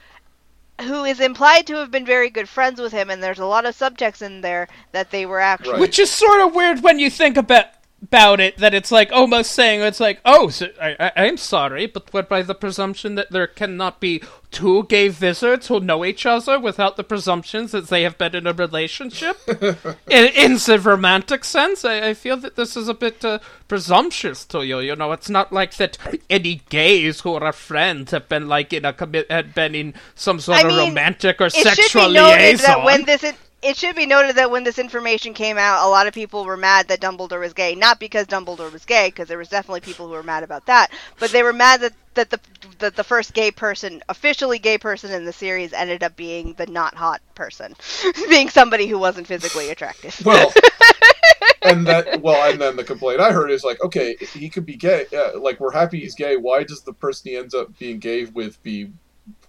[0.83, 3.67] who is implied to have been very good friends with him and there's a lot
[3.67, 5.81] of subtext in there that they were actually Right.
[5.81, 7.67] Which is sort of weird when you think about
[8.03, 8.59] about it.
[8.59, 12.29] That it's like almost saying it's like, oh, so I, I, I'm sorry, but what
[12.29, 16.97] by the presumption that there cannot be two gay wizards who know each other without
[16.97, 19.39] the presumptions that they have been in a relationship?
[19.49, 24.45] in, in the romantic sense, I, I feel that this is a bit uh, presumptuous
[24.47, 24.81] to you.
[24.81, 25.99] You know, it's not like that
[26.31, 30.41] any gays who are friends have been like in a commi- had been in some
[30.41, 32.65] sort I of mean, romantic or it should sexual be noted liaison.
[32.67, 35.91] that when this in- it should be noted that when this information came out, a
[35.91, 37.75] lot of people were mad that Dumbledore was gay.
[37.75, 40.93] Not because Dumbledore was gay, because there was definitely people who were mad about that,
[41.19, 42.41] but they were mad that that the
[42.79, 46.67] that the first gay person, officially gay person in the series, ended up being the
[46.67, 47.75] not hot person,
[48.29, 50.21] being somebody who wasn't physically attractive.
[50.25, 50.53] well.
[51.63, 54.77] and that well, and then the complaint I heard is like, okay, he could be
[54.77, 55.07] gay.
[55.11, 56.37] Yeah, like we're happy he's gay.
[56.37, 58.91] Why does the person he ends up being gay with be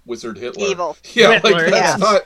[0.10, 0.68] Wizard Hitler?
[0.68, 0.98] Evil.
[1.14, 2.10] Yeah, Hitler, like that's yeah.
[2.10, 2.22] not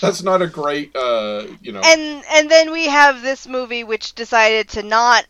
[0.00, 1.80] that's not a great uh, you know.
[1.84, 5.24] and and then we have this movie which decided to not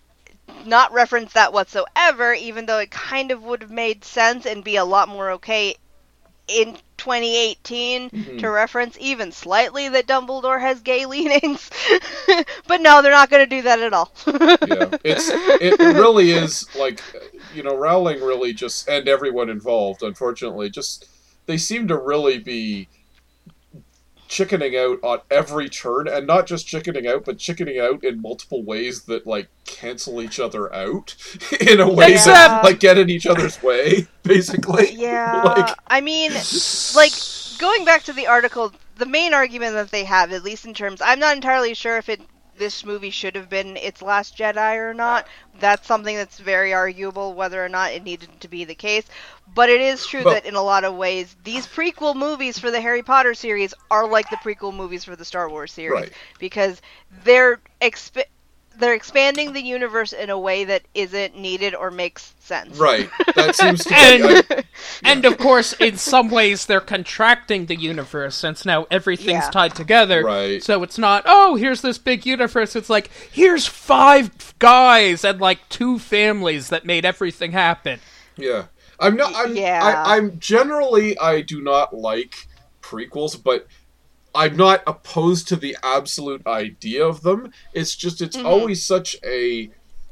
[0.65, 4.77] not reference that whatsoever even though it kind of would have made sense and be
[4.77, 5.77] a lot more okay
[6.49, 8.39] in 2018 Mhm.
[8.41, 11.71] to reference even slightly that Dumbledore has gay leanings
[12.67, 16.67] but no they're not going to do that at all yeah, it's it really is
[16.77, 17.01] like
[17.55, 21.07] you know Rowling really just and everyone involved, unfortunately, just
[21.49, 22.89] they seem to really be
[24.29, 28.63] chickening out on every turn and not just chickening out but chickening out in multiple
[28.63, 31.17] ways that like cancel each other out.
[31.61, 34.91] In a way that like get in each other's way basically.
[34.99, 35.43] Yeah.
[35.43, 36.33] like I mean,
[36.95, 37.13] like
[37.59, 41.01] going back to the article, the main argument that they have, at least in terms,
[41.03, 42.21] I'm not entirely sure if it
[42.59, 45.27] this movie should have been its last Jedi or not.
[45.61, 49.05] That's something that's very arguable whether or not it needed to be the case.
[49.55, 52.71] But it is true Well- that in a lot of ways, these prequel movies for
[52.71, 56.13] the Harry Potter series are like the prequel movies for the Star Wars series Right.
[56.39, 56.81] because
[57.25, 58.25] they're exp-
[58.79, 62.77] they're expanding the universe in a way that isn't needed or makes sense.
[62.79, 64.65] right that seems to be And- I-
[65.03, 69.51] And of course, in some ways, they're contracting the universe since now everything's Yeah.
[69.51, 70.25] tied together.
[70.25, 70.63] Right.
[70.63, 72.75] So it's not, oh, here's this big universe.
[72.77, 78.01] It's like, here's five guys and like two families that made everything happen.
[78.37, 78.67] Yeah,
[79.01, 79.33] I'm not.
[79.35, 79.81] I'm, Yeah.
[79.83, 82.47] I, I'm generally I do not like
[82.83, 83.67] prequels, but
[84.39, 87.53] I'm not opposed to the absolute idea of them.
[87.75, 88.45] It's just it's Mhm.
[88.45, 89.71] always such a.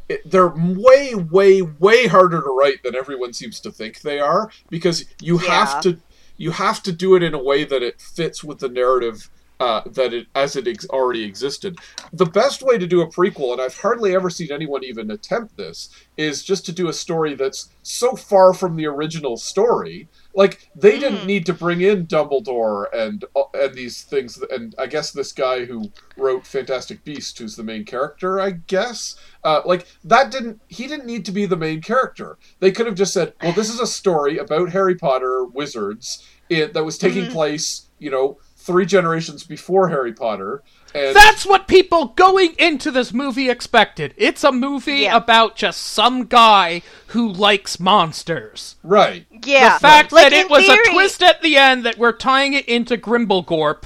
[0.08, 4.50] It, they're way, way, way harder to write than everyone seems to think they are
[4.70, 5.64] because you Yeah.
[5.64, 5.98] have to
[6.38, 9.80] you have to do it in a way that it fits with the narrative uh,
[9.86, 11.78] that it as it ex- already existed.
[12.12, 15.56] The best way to do a prequel, and I've hardly ever seen anyone even attempt
[15.56, 20.08] this, is just to do a story that's so far from the original story.
[20.36, 21.26] Like they didn't Mm.
[21.26, 25.64] need to bring in Dumbledore and uh, and these things, and I guess this guy
[25.64, 29.16] who wrote Fantastic Beast, who's the main character, I guess.
[29.42, 32.36] Uh, like that didn't he didn't need to be the main character.
[32.60, 36.74] They could have just said, "Well, this is a story about Harry Potter wizards it,
[36.74, 37.32] that was taking Mhm.
[37.32, 40.62] place, you know, three generations before Harry Potter."
[40.94, 44.14] And That's what people going into this movie expected.
[44.16, 45.16] It's a movie Yeah.
[45.16, 48.76] about just some guy who likes monsters.
[48.82, 49.74] right, Yeah.
[49.74, 52.54] The fact Like, that it was theory- a twist at the end that we're tying
[52.54, 53.82] it into Grimblegorp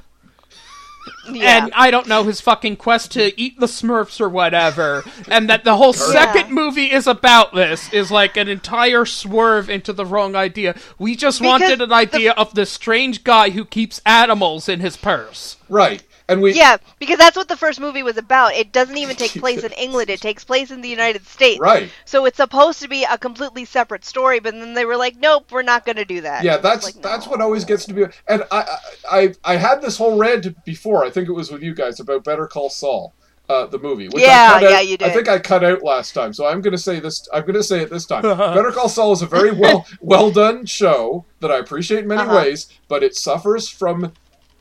[1.32, 1.64] Yeah.
[1.64, 5.64] and I don't know his fucking quest to eat the Smurfs or whatever, and that
[5.64, 10.36] the whole second movie is about this is like an entire swerve into the wrong
[10.36, 10.74] idea.
[10.98, 14.80] We just Because wanted an the- idea of this strange guy who keeps animals in
[14.80, 15.56] his purse.
[15.68, 18.54] right, and we Yeah, because that's what the first movie was about.
[18.54, 20.10] It doesn't even take place in England.
[20.10, 21.58] It takes place in the United States.
[21.58, 21.90] right.
[22.06, 25.50] So it's supposed to be a completely separate story, but then they were like, "Nope,
[25.52, 27.30] we're not going to do that." Yeah, that's like, that's no.
[27.32, 28.04] what always gets to be.
[28.28, 28.78] And I,
[29.10, 31.04] I I I had this whole rant before.
[31.04, 33.14] I think it was with you guys about Better Call Saul,
[33.48, 34.08] uh, the movie.
[34.08, 36.46] Which Yeah, I cut out, yeah, you I think I cut out last time, so
[36.46, 37.26] I'm going to say this.
[37.32, 38.22] I'm going to say it this time.
[38.54, 42.22] Better Call Saul is a very well well done show that I appreciate in many
[42.22, 42.36] Uh-huh.
[42.36, 44.12] ways, but it suffers from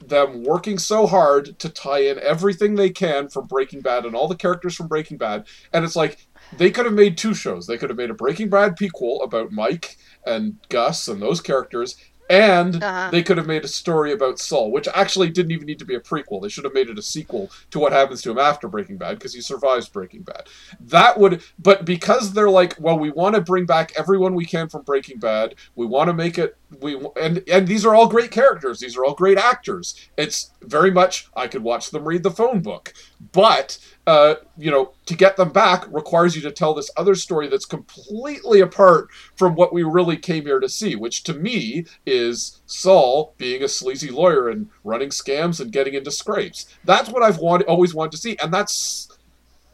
[0.06, 4.28] them working so hard to tie in everything they can from Breaking Bad and all
[4.28, 6.28] the characters from Breaking Bad, and it's like
[6.58, 7.68] they could have made two shows.
[7.68, 11.96] They could have made a Breaking Bad prequel about Mike and Gus and those characters,
[12.30, 13.10] and Uh-huh.
[13.12, 15.96] they could have made a story about Saul, which actually didn't even need to be
[15.96, 16.42] a prequel.
[16.42, 19.18] They should have made it a sequel to what happens to him after Breaking Bad
[19.18, 20.44] because he survives Breaking Bad.
[20.80, 24.70] That would, but because they're like, well, we want to bring back everyone we can
[24.70, 25.56] from Breaking Bad.
[25.76, 26.56] We want to make it.
[26.82, 28.80] We and and these are all great characters.
[28.80, 29.96] These are all great actors.
[30.18, 32.94] It's very much I could watch them read the phone book,
[33.32, 33.80] but
[34.10, 37.66] uh, you know, to get them back requires you to tell this other story that's
[37.66, 43.36] completely apart from what we really came here to see, which to me is Saul
[43.38, 46.66] being a sleazy lawyer and running scams and getting into scrapes.
[46.86, 49.10] That's what I've wanted, always wanted to see, and that's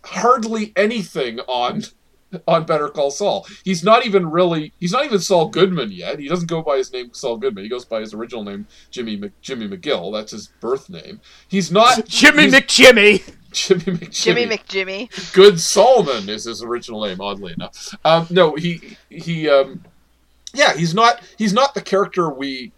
[0.04, 1.84] hardly anything on
[2.46, 3.48] on Better Call Saul.
[3.64, 6.20] He's not even really he's not even Saul Goodman yet.
[6.20, 7.64] He doesn't go by his name Saul Goodman.
[7.64, 10.12] He goes by his original name Jimmy Mc, Jimmy McGill.
[10.12, 11.22] That's his birth name.
[11.48, 13.36] He's not Jimmy he's- McJimmy.
[13.56, 14.12] Jimmy McJimmy.
[14.12, 15.34] Jimmy McJimmy.
[15.34, 17.96] Good Solomon is his original name, oddly enough.
[18.04, 19.82] Um, no, he he um,
[20.54, 22.74] yeah, he's not he's not the character we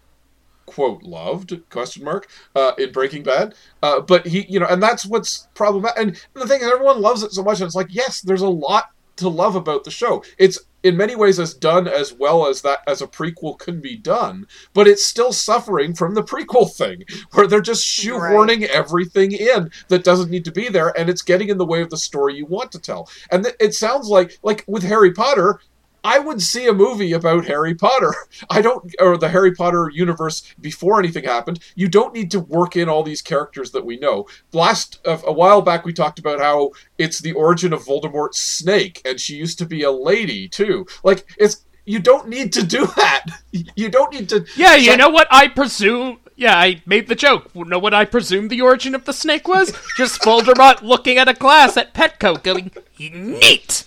[0.66, 5.04] quote loved question mark uh, in Breaking Bad, uh, but he you know, and that's
[5.04, 5.98] what's problematic.
[5.98, 8.48] And the thing is, everyone loves it so much, and it's like yes, there's a
[8.48, 10.22] lot to love about the show.
[10.38, 13.96] It's in many ways as done as well as that as a prequel can be
[13.96, 19.70] done, but it's still suffering from the prequel thing where they're just shoehorning everything in
[19.88, 22.36] that doesn't need to be there, and it's getting in the way of the story
[22.36, 23.08] you want to tell.
[23.30, 25.60] And th- it sounds like like with Harry Potter.
[26.04, 28.14] I would see a movie about Harry Potter.
[28.50, 31.60] I don't, or the Harry Potter universe before anything happened.
[31.74, 34.26] You don't need to work in all these characters that we know.
[34.52, 38.40] Last, a, uh, a while back, we talked about how it's the origin of Voldemort's
[38.40, 40.86] snake, and she used to be a lady too.
[41.02, 43.24] Like it's, you don't need to do that.
[43.52, 44.46] You don't need to.
[44.56, 46.20] Yeah, you know what I presume.
[46.36, 47.50] Yeah, I made the joke.
[47.54, 49.72] You know what I presume the origin of the snake was?
[49.96, 53.84] Just Voldemort looking at a glass at Petco going, neat!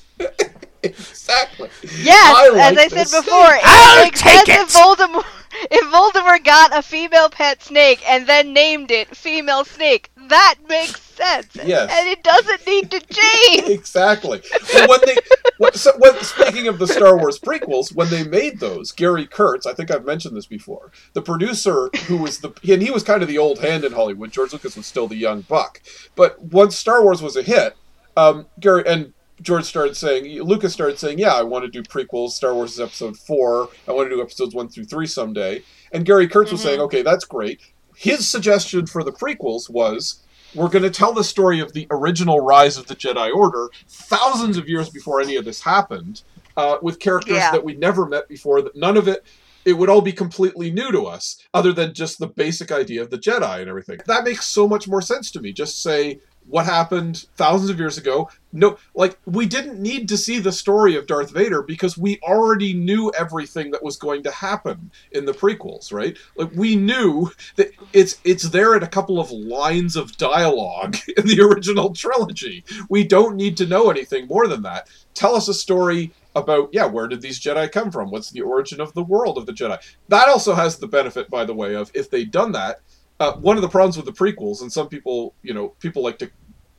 [0.84, 1.70] exactly.
[2.02, 4.68] Yes, I like as I said before, I'll makes take if it!
[4.70, 5.26] Voldemort
[5.72, 11.02] if Voldemort got a female pet snake and then named it female snake, that makes
[11.02, 11.56] sense.
[11.64, 11.92] Yes.
[11.94, 13.70] And it doesn't need to change.
[13.70, 14.42] exactly.
[14.74, 15.18] Well, when they,
[15.58, 19.66] when, so, when, speaking of the Star Wars prequels, when they made those, Gary Kurtz,
[19.66, 23.22] I think I've mentioned this before, the producer who was the, and he was kind
[23.22, 24.32] of the old hand in Hollywood.
[24.32, 25.82] George Lucas was still the young buck.
[26.16, 27.76] But once Star Wars was a hit,
[28.16, 32.32] um, Gary and George started saying, Lucas started saying, yeah, I want to do prequels.
[32.32, 33.70] Star Wars is episode four.
[33.88, 35.64] I want to do episodes one through three someday.
[35.92, 37.62] And Gary Kurtz was saying, okay, that's great.
[37.96, 40.24] His suggestion for the prequels was
[40.56, 44.58] we're going to tell the story of the original rise of the Jedi Order thousands
[44.58, 46.24] of years before any of this happened,
[46.58, 47.52] uh, with characters Yeah.
[47.52, 48.62] that we never met before.
[48.62, 49.24] That none of it,
[49.64, 53.12] it would all be completely new to us, other than just the basic idea of
[53.12, 54.00] the Jedi and everything.
[54.08, 55.54] That makes so much more sense to me.
[55.54, 56.20] Just say
[56.52, 58.30] what happened thousands of years ago.
[58.52, 62.74] No, like we didn't need to see the story of Darth Vader because we already
[62.74, 66.18] knew everything that was going to happen in the prequels, right?
[66.36, 71.26] Like we knew that it's it's there in a couple of lines of dialogue in
[71.26, 72.66] the original trilogy.
[72.90, 74.90] We don't need to know anything more than that.
[75.14, 78.12] Tell us a story about yeah, where did these Jedi come from?
[78.12, 79.80] What's the origin of the world of the Jedi?
[80.10, 82.82] That also has the benefit, by the way, of if they'd done that.
[83.22, 86.18] Uh, one of the problems with the prequels, and some people, you know, people like
[86.18, 86.28] to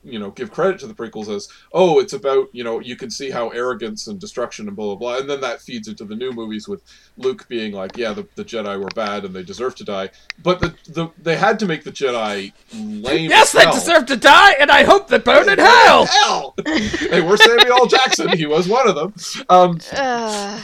[0.03, 3.09] you know give credit to the prequels as oh it's about you know you can
[3.09, 6.15] see how arrogance and destruction and blah blah blah and then that feeds into the
[6.15, 6.81] new movies with
[7.17, 10.09] luke being like yeah the, the jedi were bad and they deserve to die
[10.41, 13.73] but the, the they had to make the jedi lame Yes, as they hell.
[13.73, 16.05] deserve to die, and I hope they burn in hell.
[16.05, 17.85] hell they were samuel L.
[17.87, 19.13] jackson he was one of them
[19.49, 20.61] um, Ugh.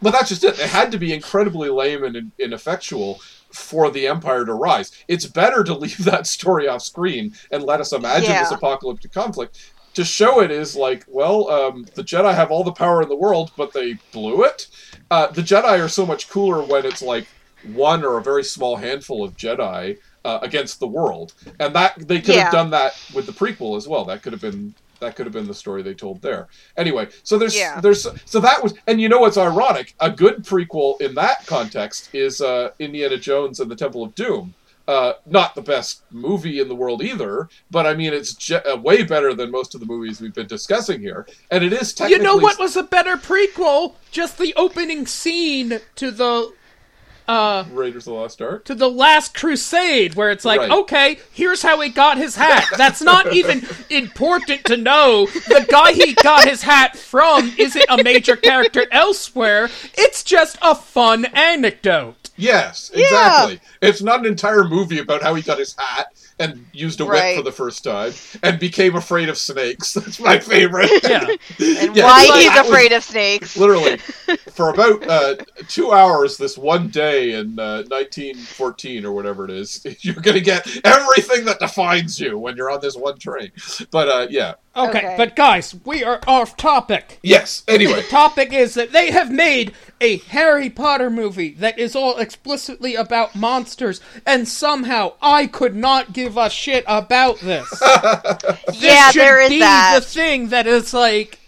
[0.00, 0.56] but that's just it.
[0.56, 3.20] they had to be incredibly lame and ineffectual
[3.56, 4.92] for the Empire to rise.
[5.08, 8.42] It's better to leave that story off screen and let us imagine Yeah.
[8.42, 9.72] this apocalyptic conflict.
[9.94, 13.16] To show it is like, well, um, the Jedi have all the power in the
[13.16, 14.66] world, but they blew it.
[15.10, 17.26] Uh, the Jedi are so much cooler when it's like
[17.72, 22.20] one or a very small handful of Jedi uh, against the world, and that they
[22.20, 22.42] could Yeah.
[22.44, 24.04] have done that with the prequel as well.
[24.04, 26.48] That could have been that could have been the story they told there.
[26.76, 27.80] Anyway, so there's Yeah.
[27.80, 29.94] there's so that was and you know what's ironic?
[30.00, 34.54] A good prequel in that context is uh, Indiana Jones and the Temple of Doom.
[34.88, 38.76] Uh, not the best movie in the world either, but I mean it's je- uh,
[38.76, 42.18] way better than most of the movies we've been discussing here, and it is technically.
[42.18, 43.94] You know what was a better prequel?
[44.12, 46.52] Just the opening scene to the
[47.28, 48.64] uh Raiders of the Lost Ark?
[48.66, 50.70] to the last crusade where it's like Right.
[50.70, 55.92] okay here's how he got his hat that's not even important to know the guy
[55.92, 62.14] he got his hat from isn't a major character elsewhere it's just a fun anecdote
[62.38, 63.02] Yes, Yeah.
[63.04, 63.60] exactly.
[63.80, 67.14] It's not an entire movie about how he got his hat and used a whip
[67.14, 67.36] Right.
[67.36, 68.12] for the first time
[68.42, 69.94] and became afraid of snakes.
[69.94, 70.90] That's my favorite.
[71.02, 71.26] yeah
[71.58, 73.56] And Yeah, why like, he's that was- afraid of snakes.
[73.56, 73.96] Literally,
[74.52, 75.36] for about uh,
[75.68, 80.40] two hours this one day in uh, 1914 or whatever it is, you're going to
[80.42, 83.50] get everything that defines you when you're on this one train.
[83.90, 84.54] But uh, yeah.
[84.76, 85.14] okay, Okay.
[85.16, 87.94] but guys we are off topic Yes, anyway.
[88.02, 92.94] The topic is that they have made a Harry Potter movie that is all explicitly
[92.94, 97.68] about monsters, and somehow I could not give a shit about this.
[98.66, 99.98] This Yeah, should there is be that.
[100.00, 101.38] the thing that is like,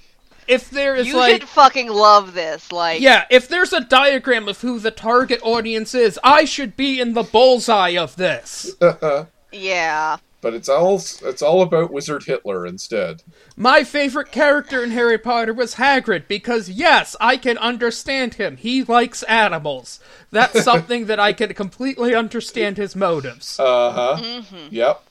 [0.46, 2.72] if there is You like, should fucking love this.
[2.72, 7.00] Like, yeah, if there's a diagram of who the target audience is, I should be
[7.00, 8.74] in the bullseye of this.
[9.52, 10.16] yeah.
[10.40, 13.22] But it's all it's all about Wizard Hitler instead.
[13.56, 18.56] My favorite character in Harry Potter was Hagrid because yes, I can understand him.
[18.56, 19.98] He likes animals.
[20.30, 23.58] That's something that I can completely understand his motives.
[23.58, 24.42] Uh huh.
[24.70, 25.02] Yep.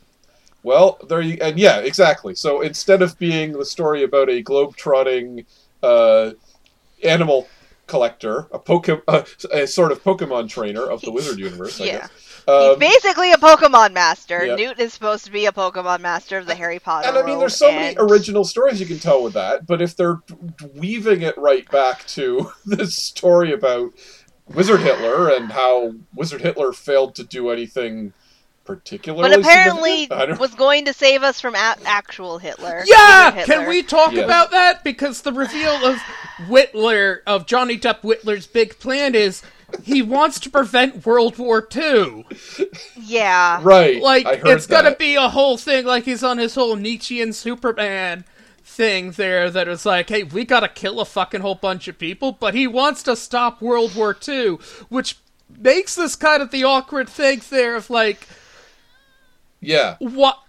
[0.64, 2.34] Well, there you and yeah, exactly.
[2.36, 5.46] So instead of being the story about a globe-trotting
[5.84, 6.32] uh,
[7.04, 7.48] animal
[7.86, 11.98] collector, a Pokemon, uh, a sort of Pokemon trainer of the Wizard universe, I Yeah.
[12.00, 12.37] guess.
[12.48, 14.46] Um, He's basically a Pokemon master.
[14.46, 14.58] Yep.
[14.58, 17.32] Newt is supposed to be a Pokemon master of the Harry Potter and I mean,
[17.32, 19.66] world, there's so many original stories you can tell with that.
[19.68, 20.22] But if they're
[20.76, 23.92] weaving it right back to this story about
[24.48, 28.14] Wizard Hitler and how Wizard Hitler failed to do anything
[28.64, 32.84] particularly, But apparently significant, I don't- was going to save us from a- actual Hitler.
[32.86, 33.56] Yeah, Hitler.
[33.56, 34.24] can we talk Yes.
[34.24, 34.84] about that?
[34.86, 35.98] Because the reveal of
[36.48, 39.42] Whitler, of Johnny Depp Whitler's big plan is
[39.84, 42.26] he wants to prevent World War II.
[43.02, 43.60] Yeah.
[43.64, 44.02] right?
[44.02, 47.34] Like, I heard it's gonna be a whole thing, like he's on his whole Nietzschean
[47.34, 48.24] Superman
[48.64, 52.32] thing there that is like, hey, we gotta kill a fucking whole bunch of people,
[52.34, 54.58] but he wants to stop World War II,
[54.90, 55.18] which
[55.60, 58.28] makes this kind of the awkward thing there of like,
[59.60, 59.96] yeah.
[60.00, 60.40] what?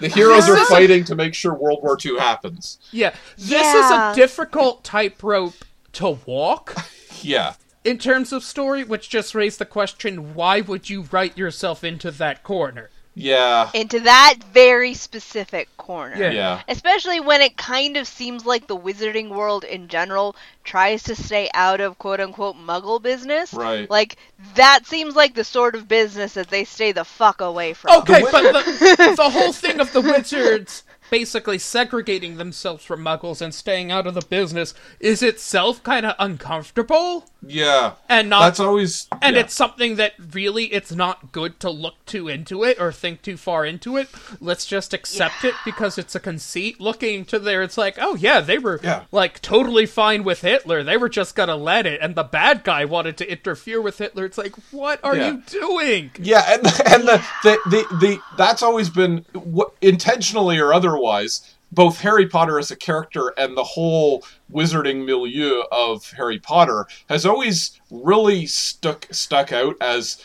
[0.00, 2.78] The heroes are This a- fighting to make sure World War II happens.
[2.90, 4.10] Yeah, this Yeah.
[4.10, 5.54] is a difficult tightrope
[5.94, 6.74] to walk.
[7.20, 7.54] Yeah.
[7.84, 12.10] In terms of story, which just raised the question: Why would you write yourself into
[12.12, 12.90] that corner?
[13.14, 13.70] Yeah.
[13.74, 16.16] into that very specific corner.
[16.16, 16.30] Yeah.
[16.30, 16.62] Yeah.
[16.68, 21.50] Especially when it kind of seems like the wizarding world in general tries to stay
[21.52, 23.52] out of quote unquote muggle business.
[23.52, 23.88] Right.
[23.90, 24.16] Like,
[24.54, 27.98] that seems like the sort of business that they stay the fuck away from.
[28.00, 33.54] Okay, but the, the whole thing of the wizards basically segregating themselves from muggles and
[33.54, 37.94] staying out of the business is itself kind of uncomfortable Yeah.
[38.08, 39.08] and not That's always.
[39.20, 39.42] and yeah.
[39.42, 43.36] it's something that really it's not good to look too into it or think too
[43.36, 44.08] far into it
[44.40, 48.40] let's just accept it because it's a conceit looking to there it's like oh yeah
[48.40, 49.04] they were Yeah.
[49.10, 52.84] like totally fine with hitler they were just gonna let it and the bad guy
[52.84, 55.30] wanted to interfere with hitler it's like what are Yeah.
[55.32, 60.72] you doing Yeah, and and the the, the, the that's always been wh- intentionally or
[60.72, 61.54] otherwise.
[61.74, 64.22] Both Harry Potter as a character and the whole
[64.52, 70.22] wizarding milieu of Harry Potter has always really stuck stuck out as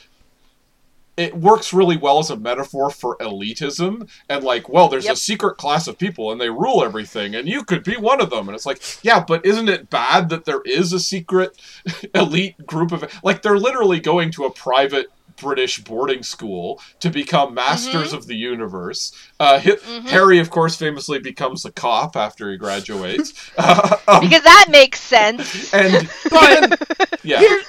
[1.18, 5.58] it works really well as a metaphor for elitism and like well there's a secret
[5.58, 8.48] class of people and they rule everything and you could be one of them.
[8.48, 11.58] And it's like yeah but isn't it bad that there is a secret
[12.16, 15.08] elite group of like they're literally going to a private
[15.38, 19.12] British boarding school to become masters of the universe.
[19.40, 23.34] Uh, Hi- Harry, of course, famously becomes a cop after he graduates.
[23.58, 25.74] Uh, um, Because that makes sense.
[25.74, 27.62] and but yeah, here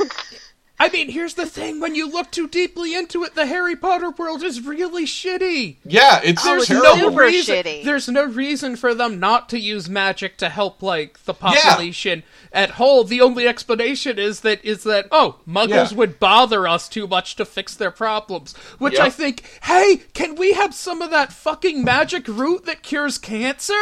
[0.80, 4.10] i mean here's the thing when you look too deeply into it the harry potter
[4.10, 7.56] world is really shitty yeah, it's Oh, it's no super reason.
[7.56, 7.84] shitty.
[7.84, 12.22] There's no reason for them not to use magic to help like the population
[12.52, 13.04] at whole.
[13.04, 15.96] The only explanation is that is that oh, muggles Yeah.
[15.96, 18.54] would bother us too much to fix their problems.
[18.78, 19.02] Which Yep.
[19.06, 23.74] I think, hey, can we have some of that fucking magic root that cures cancer?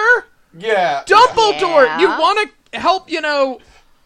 [0.57, 2.01] yeah, Dumbledore, Yeah.
[2.01, 3.59] you want to help, you know,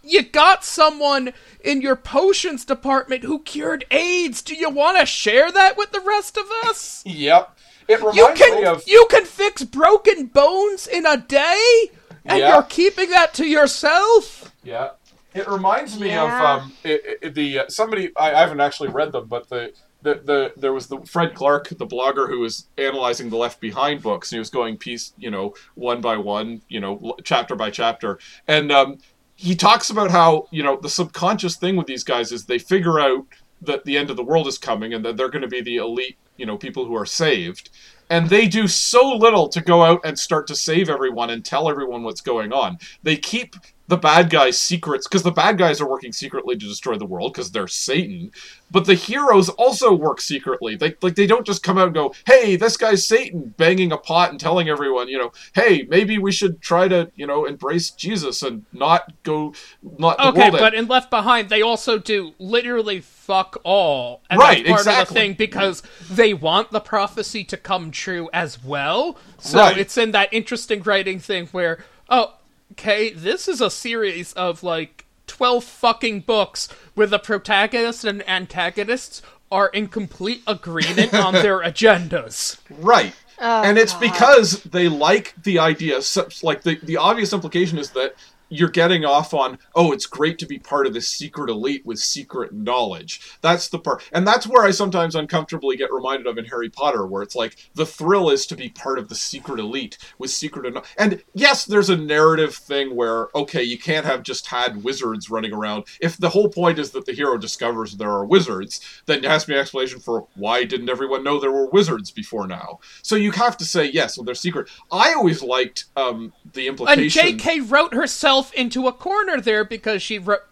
[0.03, 1.33] you got someone
[1.63, 4.43] in your potions department who cured AIDS.
[4.43, 7.03] Do you want to share that with the rest of us?
[7.07, 7.57] Yep.
[7.89, 11.91] It reminds You me can of you can fix broken bones in a day,
[12.25, 12.49] and Yeah.
[12.55, 14.53] you're keeping that to yourself.
[14.63, 14.91] Yeah,
[15.35, 16.25] it reminds me Yeah.
[16.25, 19.73] of um, it, it, the uh, somebody I, I haven't actually read them, but the,
[20.03, 24.03] the the there was the Fred Clark, the blogger who was analyzing the Left Behind
[24.03, 27.71] books, and he was going piece, you know, one by one, you know, chapter by
[27.71, 28.99] chapter, and um,
[29.41, 33.01] he talks about how you know the subconscious thing with these guys is they figure
[33.01, 33.25] out
[33.63, 35.77] that the end of the world is coming and that they're going to be the
[35.77, 37.69] elite, you know, people who are saved.
[38.09, 41.71] And they do so little to go out and start to save everyone and tell
[41.71, 42.79] everyone what's going on.
[43.05, 43.55] They keep
[43.87, 47.33] the bad guys' secrets because the bad guys are working secretly to destroy the world
[47.33, 48.31] because they're Satan.
[48.71, 50.77] But the heroes also work secretly.
[50.77, 53.99] They like they don't just come out and go, "Hey, this guy's Satan," banging a
[53.99, 57.91] pot and telling everyone, you know, "Hey, maybe we should try to, you know, embrace
[57.91, 59.55] Jesus and not go
[59.99, 64.59] not Okay, world." but in Left Behind, they also do literally fuck all, and Right,
[64.65, 65.15] that's part of the exactly.
[65.21, 69.17] thing because they want the prophecy to come true as well.
[69.39, 69.79] So Right.
[69.79, 72.35] it's in that interesting writing thing where, oh,
[72.73, 79.23] okay, this is a series of like twelve fucking books where the protagonist and antagonists
[79.53, 82.59] are in complete agreement on their agendas.
[82.79, 83.13] Right.
[83.43, 84.01] Oh, and it's God.
[84.01, 86.03] because they like the idea.
[86.03, 88.15] Such like the the obvious implication is that
[88.51, 91.99] you're getting off on oh it's great to be part of this secret elite with
[91.99, 93.21] secret knowledge.
[93.41, 97.07] That's the part and that's where i sometimes uncomfortably get reminded of in harry potter
[97.07, 100.67] where it's like the thrill is to be part of the secret elite with secret
[100.67, 105.31] and and yes there's a narrative thing where okay you can't have just had wizards
[105.31, 105.85] running around.
[106.01, 109.45] If the whole point is that the hero discovers there are wizards then it has
[109.45, 112.81] to an explanation for why didn't everyone know there were wizards before now?
[113.03, 114.69] So you have to say yes well they're secret.
[114.91, 117.61] I always liked um the And implication J.K.
[117.61, 120.43] wrote herself into a corner there because she wrote,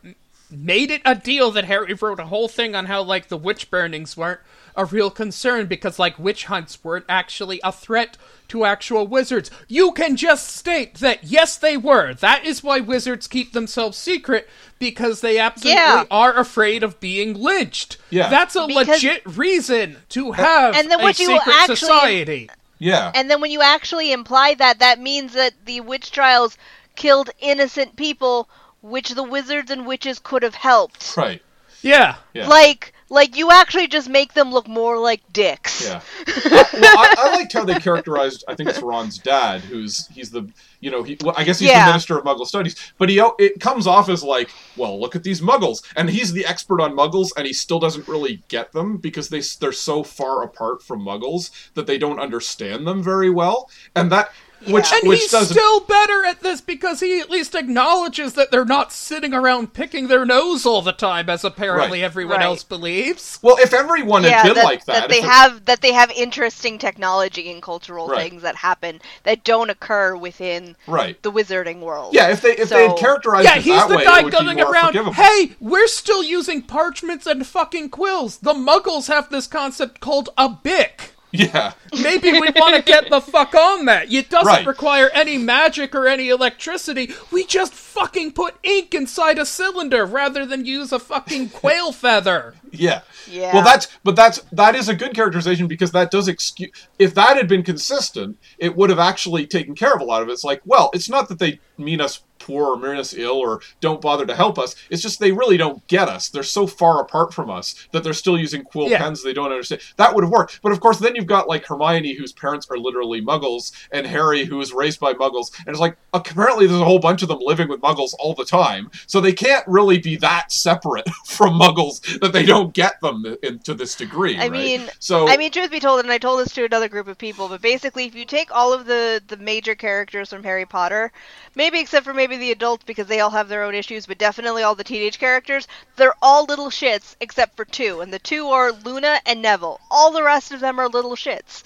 [0.51, 3.71] made it a deal that Harry wrote a whole thing on how like the witch
[3.71, 4.41] burnings weren't
[4.77, 8.17] a real concern because like witch hunts weren't actually a threat
[8.47, 9.51] to actual wizards.
[9.67, 12.15] You can just state that yes they were.
[12.15, 16.05] That is why wizards keep themselves secret because they absolutely Yeah.
[16.11, 17.99] are afraid of being lynched.
[18.11, 18.29] Yeah.
[18.31, 22.51] That's a Because- legit reason to have And then a you secret actually- society.
[22.79, 26.57] yeah And then when you actually imply that, that means that the witch trials
[26.99, 28.49] killed innocent people,
[28.83, 31.17] which the wizards and witches could have helped.
[31.17, 31.41] right
[31.81, 32.17] Yeah.
[32.35, 32.49] Yeah.
[32.49, 35.87] Like, like you actually just make them look more like dicks.
[35.87, 36.01] Yeah.
[36.27, 38.45] I, well, I, I liked how they characterized.
[38.49, 41.17] I think it's Ron's dad, who's he's the you know he.
[41.23, 41.85] Well, I guess he's Yeah.
[41.87, 45.23] the minister of Muggle studies, but he it comes off as like, well, look at
[45.23, 48.99] these Muggles, and he's the expert on Muggles, and he still doesn't really get them
[48.99, 53.71] because they they're so far apart from Muggles that they don't understand them very well,
[53.95, 54.33] and that
[54.67, 55.55] which And which he's doesn't.
[55.57, 60.09] still better at this because he at least acknowledges that they're not sitting around picking
[60.09, 62.05] their nose all the time, as apparently Right.
[62.07, 62.45] everyone Right.
[62.45, 63.39] else believes.
[63.43, 65.93] well, if everyone yeah, had been that, like that, they if it- have that they
[65.93, 68.31] have interesting technology and cultural Right.
[68.31, 71.21] things that happen that don't occur within right.
[71.23, 72.15] the wizarding world.
[72.15, 74.25] Yeah, if they if they had characterized Yeah, it he's that the way, guy it
[74.25, 74.87] would going be more around.
[74.89, 75.13] forgivable.
[75.13, 78.39] Hey, we're still using parchments and fucking quills.
[78.39, 81.13] The Muggles have this concept called a bic.
[81.31, 81.73] Yeah,
[82.03, 84.11] Maybe we want to get the fuck on that.
[84.11, 84.67] It doesn't Right.
[84.67, 87.13] require any magic or any electricity.
[87.31, 92.55] We just fucking put ink inside a cylinder rather than use a fucking quail feather.
[92.73, 93.01] yeah,
[93.31, 93.55] Yeah.
[93.55, 96.71] Well, that's but that's that is a good characterization because that does excuse.
[96.99, 100.29] If that had been consistent, it would have actually taken care of a lot of
[100.29, 100.33] it.
[100.33, 103.61] It's like, well, it's not that they mean us poor or mean us ill or
[103.81, 104.75] don't bother to help us.
[104.91, 106.29] It's just they really don't get us.
[106.29, 108.99] They're so far apart from us that they're still using quill Yeah.
[108.99, 109.83] pens they don't understand.
[109.97, 110.61] That would have worked.
[110.63, 114.45] But of course, then you've got like Hermione, whose parents are literally Muggles, and Harry,
[114.45, 117.29] who was raised by Muggles, and it's like uh, apparently there's a whole bunch of
[117.29, 121.59] them living with Muggles all the time, so they can't really be that separate from
[121.59, 124.37] Muggles that they don't get them in, to this degree.
[124.37, 124.51] I right?
[124.51, 127.17] mean- so I mean, truth be told, and I told this to another group of
[127.19, 131.13] people, but basically, if you take all of the the major characters from Harry Potter,
[131.55, 134.63] maybe except for maybe the adults because they all have their own issues, but definitely
[134.63, 138.73] all the teenage characters, they're all little shits except for two, and the two are
[138.73, 139.81] Luna and Neville.
[139.91, 141.63] All the rest of them are little shits.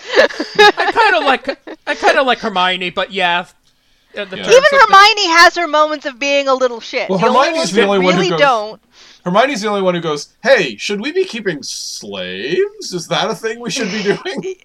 [0.59, 1.49] I kind of like
[1.87, 3.47] I kind of like Hermione, but yeah.
[4.15, 4.27] Uh, yeah.
[4.27, 7.09] Even of the- Hermione has her moments of being a little shit.
[7.09, 8.83] Well, the only Hermione's ones the that only one who really goes- don't.
[9.25, 12.93] Hermione's the only one who goes, "Hey, should we be keeping slaves?
[12.93, 14.57] Is that a thing we should be doing?"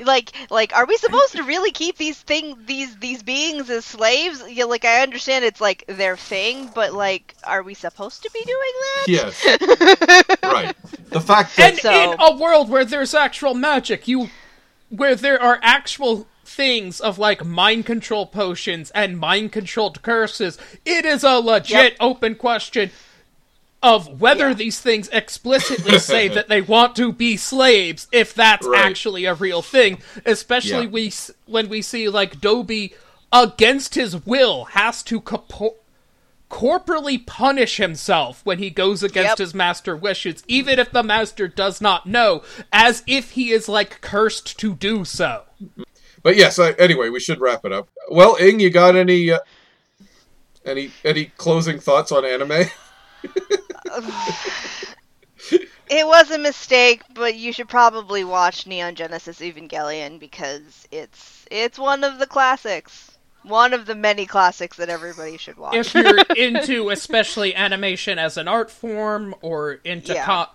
[0.04, 4.42] like like are we supposed to really keep these thing these these beings as slaves
[4.50, 8.42] yeah like i understand it's like their thing but like are we supposed to be
[8.44, 9.44] doing that yes,
[10.42, 10.74] right.
[11.10, 14.28] The fact that and So- in a world where there's actual magic, you
[14.90, 21.04] where there are actual things of like mind control potions and mind controlled curses, it
[21.04, 21.96] is a legit Yep.
[22.00, 22.90] open question
[23.84, 24.54] of whether Yeah.
[24.54, 28.80] these things explicitly say that they want to be slaves if that's Right.
[28.84, 30.90] actually a real thing especially Yeah.
[30.90, 31.12] we
[31.46, 32.94] when we see like Dobby
[33.32, 35.20] against his will has to
[36.48, 39.38] corporally punish himself when he goes against Yep.
[39.38, 44.00] his master wishes even if the master does not know as if he is like
[44.00, 45.42] cursed to do so
[46.22, 47.90] But yes, I, anyway, we should wrap it up.
[48.10, 49.40] Well, Ing, you got any uh,
[50.64, 52.64] any any closing thoughts on anime?
[55.88, 61.78] it was a mistake but you should probably watch neon genesis evangelion because it's it's
[61.78, 63.10] one of the classics
[63.42, 68.36] one of the many classics that everybody should watch if you're into especially animation as
[68.36, 70.24] an art form or into Yeah.
[70.24, 70.50] co-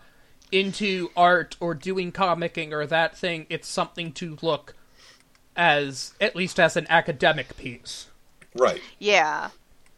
[0.52, 4.74] into art or doing comicking or that thing it's something to look
[5.56, 8.08] as at least as an academic piece
[8.56, 8.82] right.
[8.98, 9.50] yeah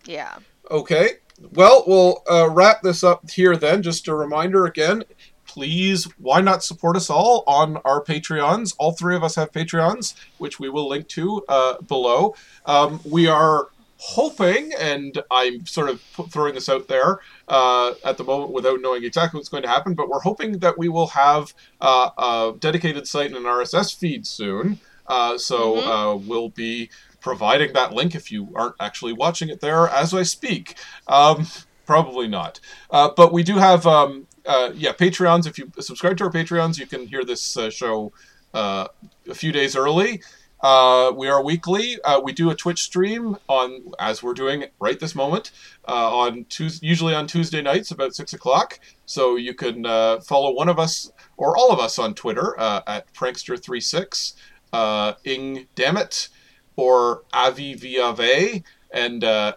[0.05, 0.37] yeah
[0.69, 1.15] Okay.
[1.53, 3.81] Well, we'll uh, wrap this up here then.
[3.81, 5.03] Just a reminder again.
[5.45, 8.73] Please, why not support us all on our Patreons?
[8.77, 12.35] All three of us have Patreons, which we will link to uh, below.
[12.65, 13.67] Um, we are
[13.97, 19.03] hoping, and I'm sort of throwing this out there uh, at the moment without knowing
[19.03, 23.07] exactly what's going to happen, but we're hoping that we will have uh, a dedicated
[23.07, 24.79] site and an RSS feed soon.
[25.05, 26.89] Uh, so uh, we'll be
[27.21, 30.75] providing that link if you aren't actually watching it there as I speak.
[31.07, 31.47] Um,
[31.85, 32.59] probably not.
[32.89, 35.47] Uh, but we do have, um, uh, yeah, Patreons.
[35.47, 38.11] If you subscribe to our Patreons, you can hear this uh, show
[38.53, 38.87] uh,
[39.29, 40.21] a few days early.
[40.61, 41.99] Uh, we are weekly.
[42.03, 45.51] Uh, we do a Twitch stream on, as we're doing right this moment,
[45.85, 48.79] on Tues usually on Tuesday nights about six o'clock.
[49.07, 49.83] So you can
[50.21, 54.35] follow one of us or all of us on Twitter at Prankster36,
[54.71, 56.29] uh, Ing Dammit,
[56.75, 59.53] or Avi Viave, and uh,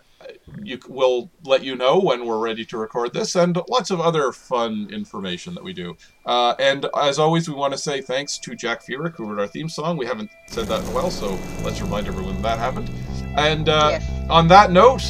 [0.62, 4.32] you will let you know when we're ready to record this, and lots of other
[4.32, 5.96] fun information that we do.
[6.26, 9.46] Uh, and as always, we want to say thanks to Jack Furyk, who wrote our
[9.46, 9.96] theme song.
[9.96, 12.90] We haven't said that in a while, so let's remind everyone that happened.
[13.36, 14.10] And uh, Yes.
[14.30, 15.02] on that note,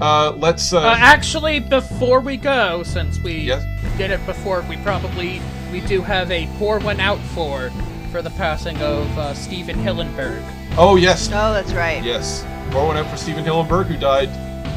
[0.00, 0.72] uh, let's.
[0.72, 3.64] Uh, uh, actually before we go since we Yes.
[3.98, 5.40] did it before we probably
[5.72, 7.70] we do have a pour one out for
[8.10, 10.42] for the passing of uh, Stephen Hillenburg
[10.78, 12.44] oh yes, oh that's right Yes.
[12.70, 14.28] Pour one out for Stephen Hillenburg, who died.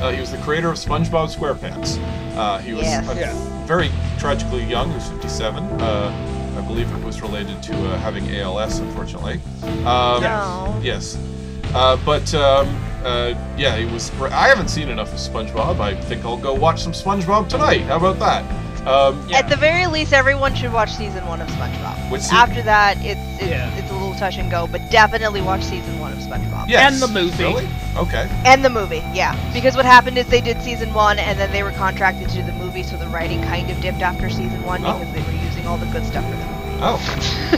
[0.01, 1.97] Uh, he was the creator of SpongeBob SquarePants.
[2.35, 3.07] Uh, he was Yes.
[3.07, 3.65] uh, Yeah.
[3.67, 4.89] very tragically young.
[4.89, 5.63] He was 57.
[5.79, 9.39] Uh, I believe it was related to uh, having ALS, unfortunately.
[9.85, 10.79] Um, No.
[10.81, 11.17] Yes.
[11.75, 12.67] Uh, but um,
[13.03, 14.09] uh, yeah, he was.
[14.11, 14.31] Great.
[14.33, 15.79] I haven't seen enough of SpongeBob.
[15.79, 17.81] I think I'll go watch some SpongeBob tonight.
[17.81, 18.43] How about that?
[18.85, 19.37] Um, Yeah.
[19.39, 22.11] At the very least, everyone should watch season one of SpongeBob.
[22.11, 23.69] Which se- After that, it's it's, Yeah.
[23.77, 26.63] it's a little touch and go, but definitely watch season one of SpongeBob.
[26.65, 26.69] SpongeBob.
[26.69, 26.93] Yes.
[26.93, 27.43] And the movie.
[27.43, 27.67] Really?
[27.95, 28.27] Okay.
[28.45, 29.35] And the movie, yeah.
[29.53, 32.43] Because what happened is they did season one, and then they were contracted to do
[32.43, 34.99] the movie, so the writing kind of dipped after season one Oh.
[34.99, 36.49] because they were using all the good stuff for them.
[36.81, 36.99] Oh.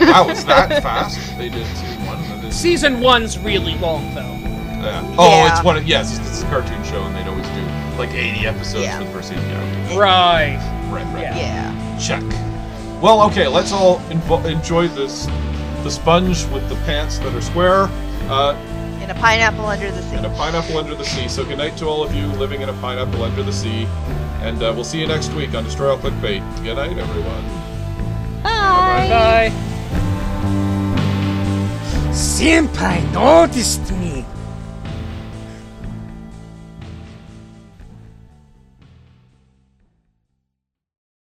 [0.01, 1.17] Wow, it's that fast?
[1.38, 4.38] They did season one and did Season one's really long though.
[4.84, 5.01] Yeah.
[5.17, 5.55] Oh, Yeah.
[5.55, 7.61] it's one of yes, it's a cartoon show, and they'd always do
[7.97, 8.99] like 80 episodes Yeah.
[8.99, 9.43] for the first season.
[9.49, 9.97] Yeah.
[9.97, 10.74] Right.
[10.92, 11.22] Right, right.
[11.24, 11.38] Yeah.
[11.38, 11.98] Yeah.
[12.00, 12.24] Check.
[13.02, 15.28] Well, okay, let's all invo- enjoy this.
[15.84, 17.90] The sponge with the pants that are square,
[18.30, 18.56] uh,
[19.02, 20.16] And a pineapple under the sea.
[20.16, 21.28] and a pineapple under the sea.
[21.28, 23.88] So good night to all of you living in a pineapple under the sea,
[24.42, 26.42] and uh, we'll see you next week on Destroy All Clickbait.
[26.64, 27.44] Good night, everyone.
[28.42, 29.08] Bye.
[29.10, 29.52] Bye.
[32.12, 34.24] Senpai noticed me.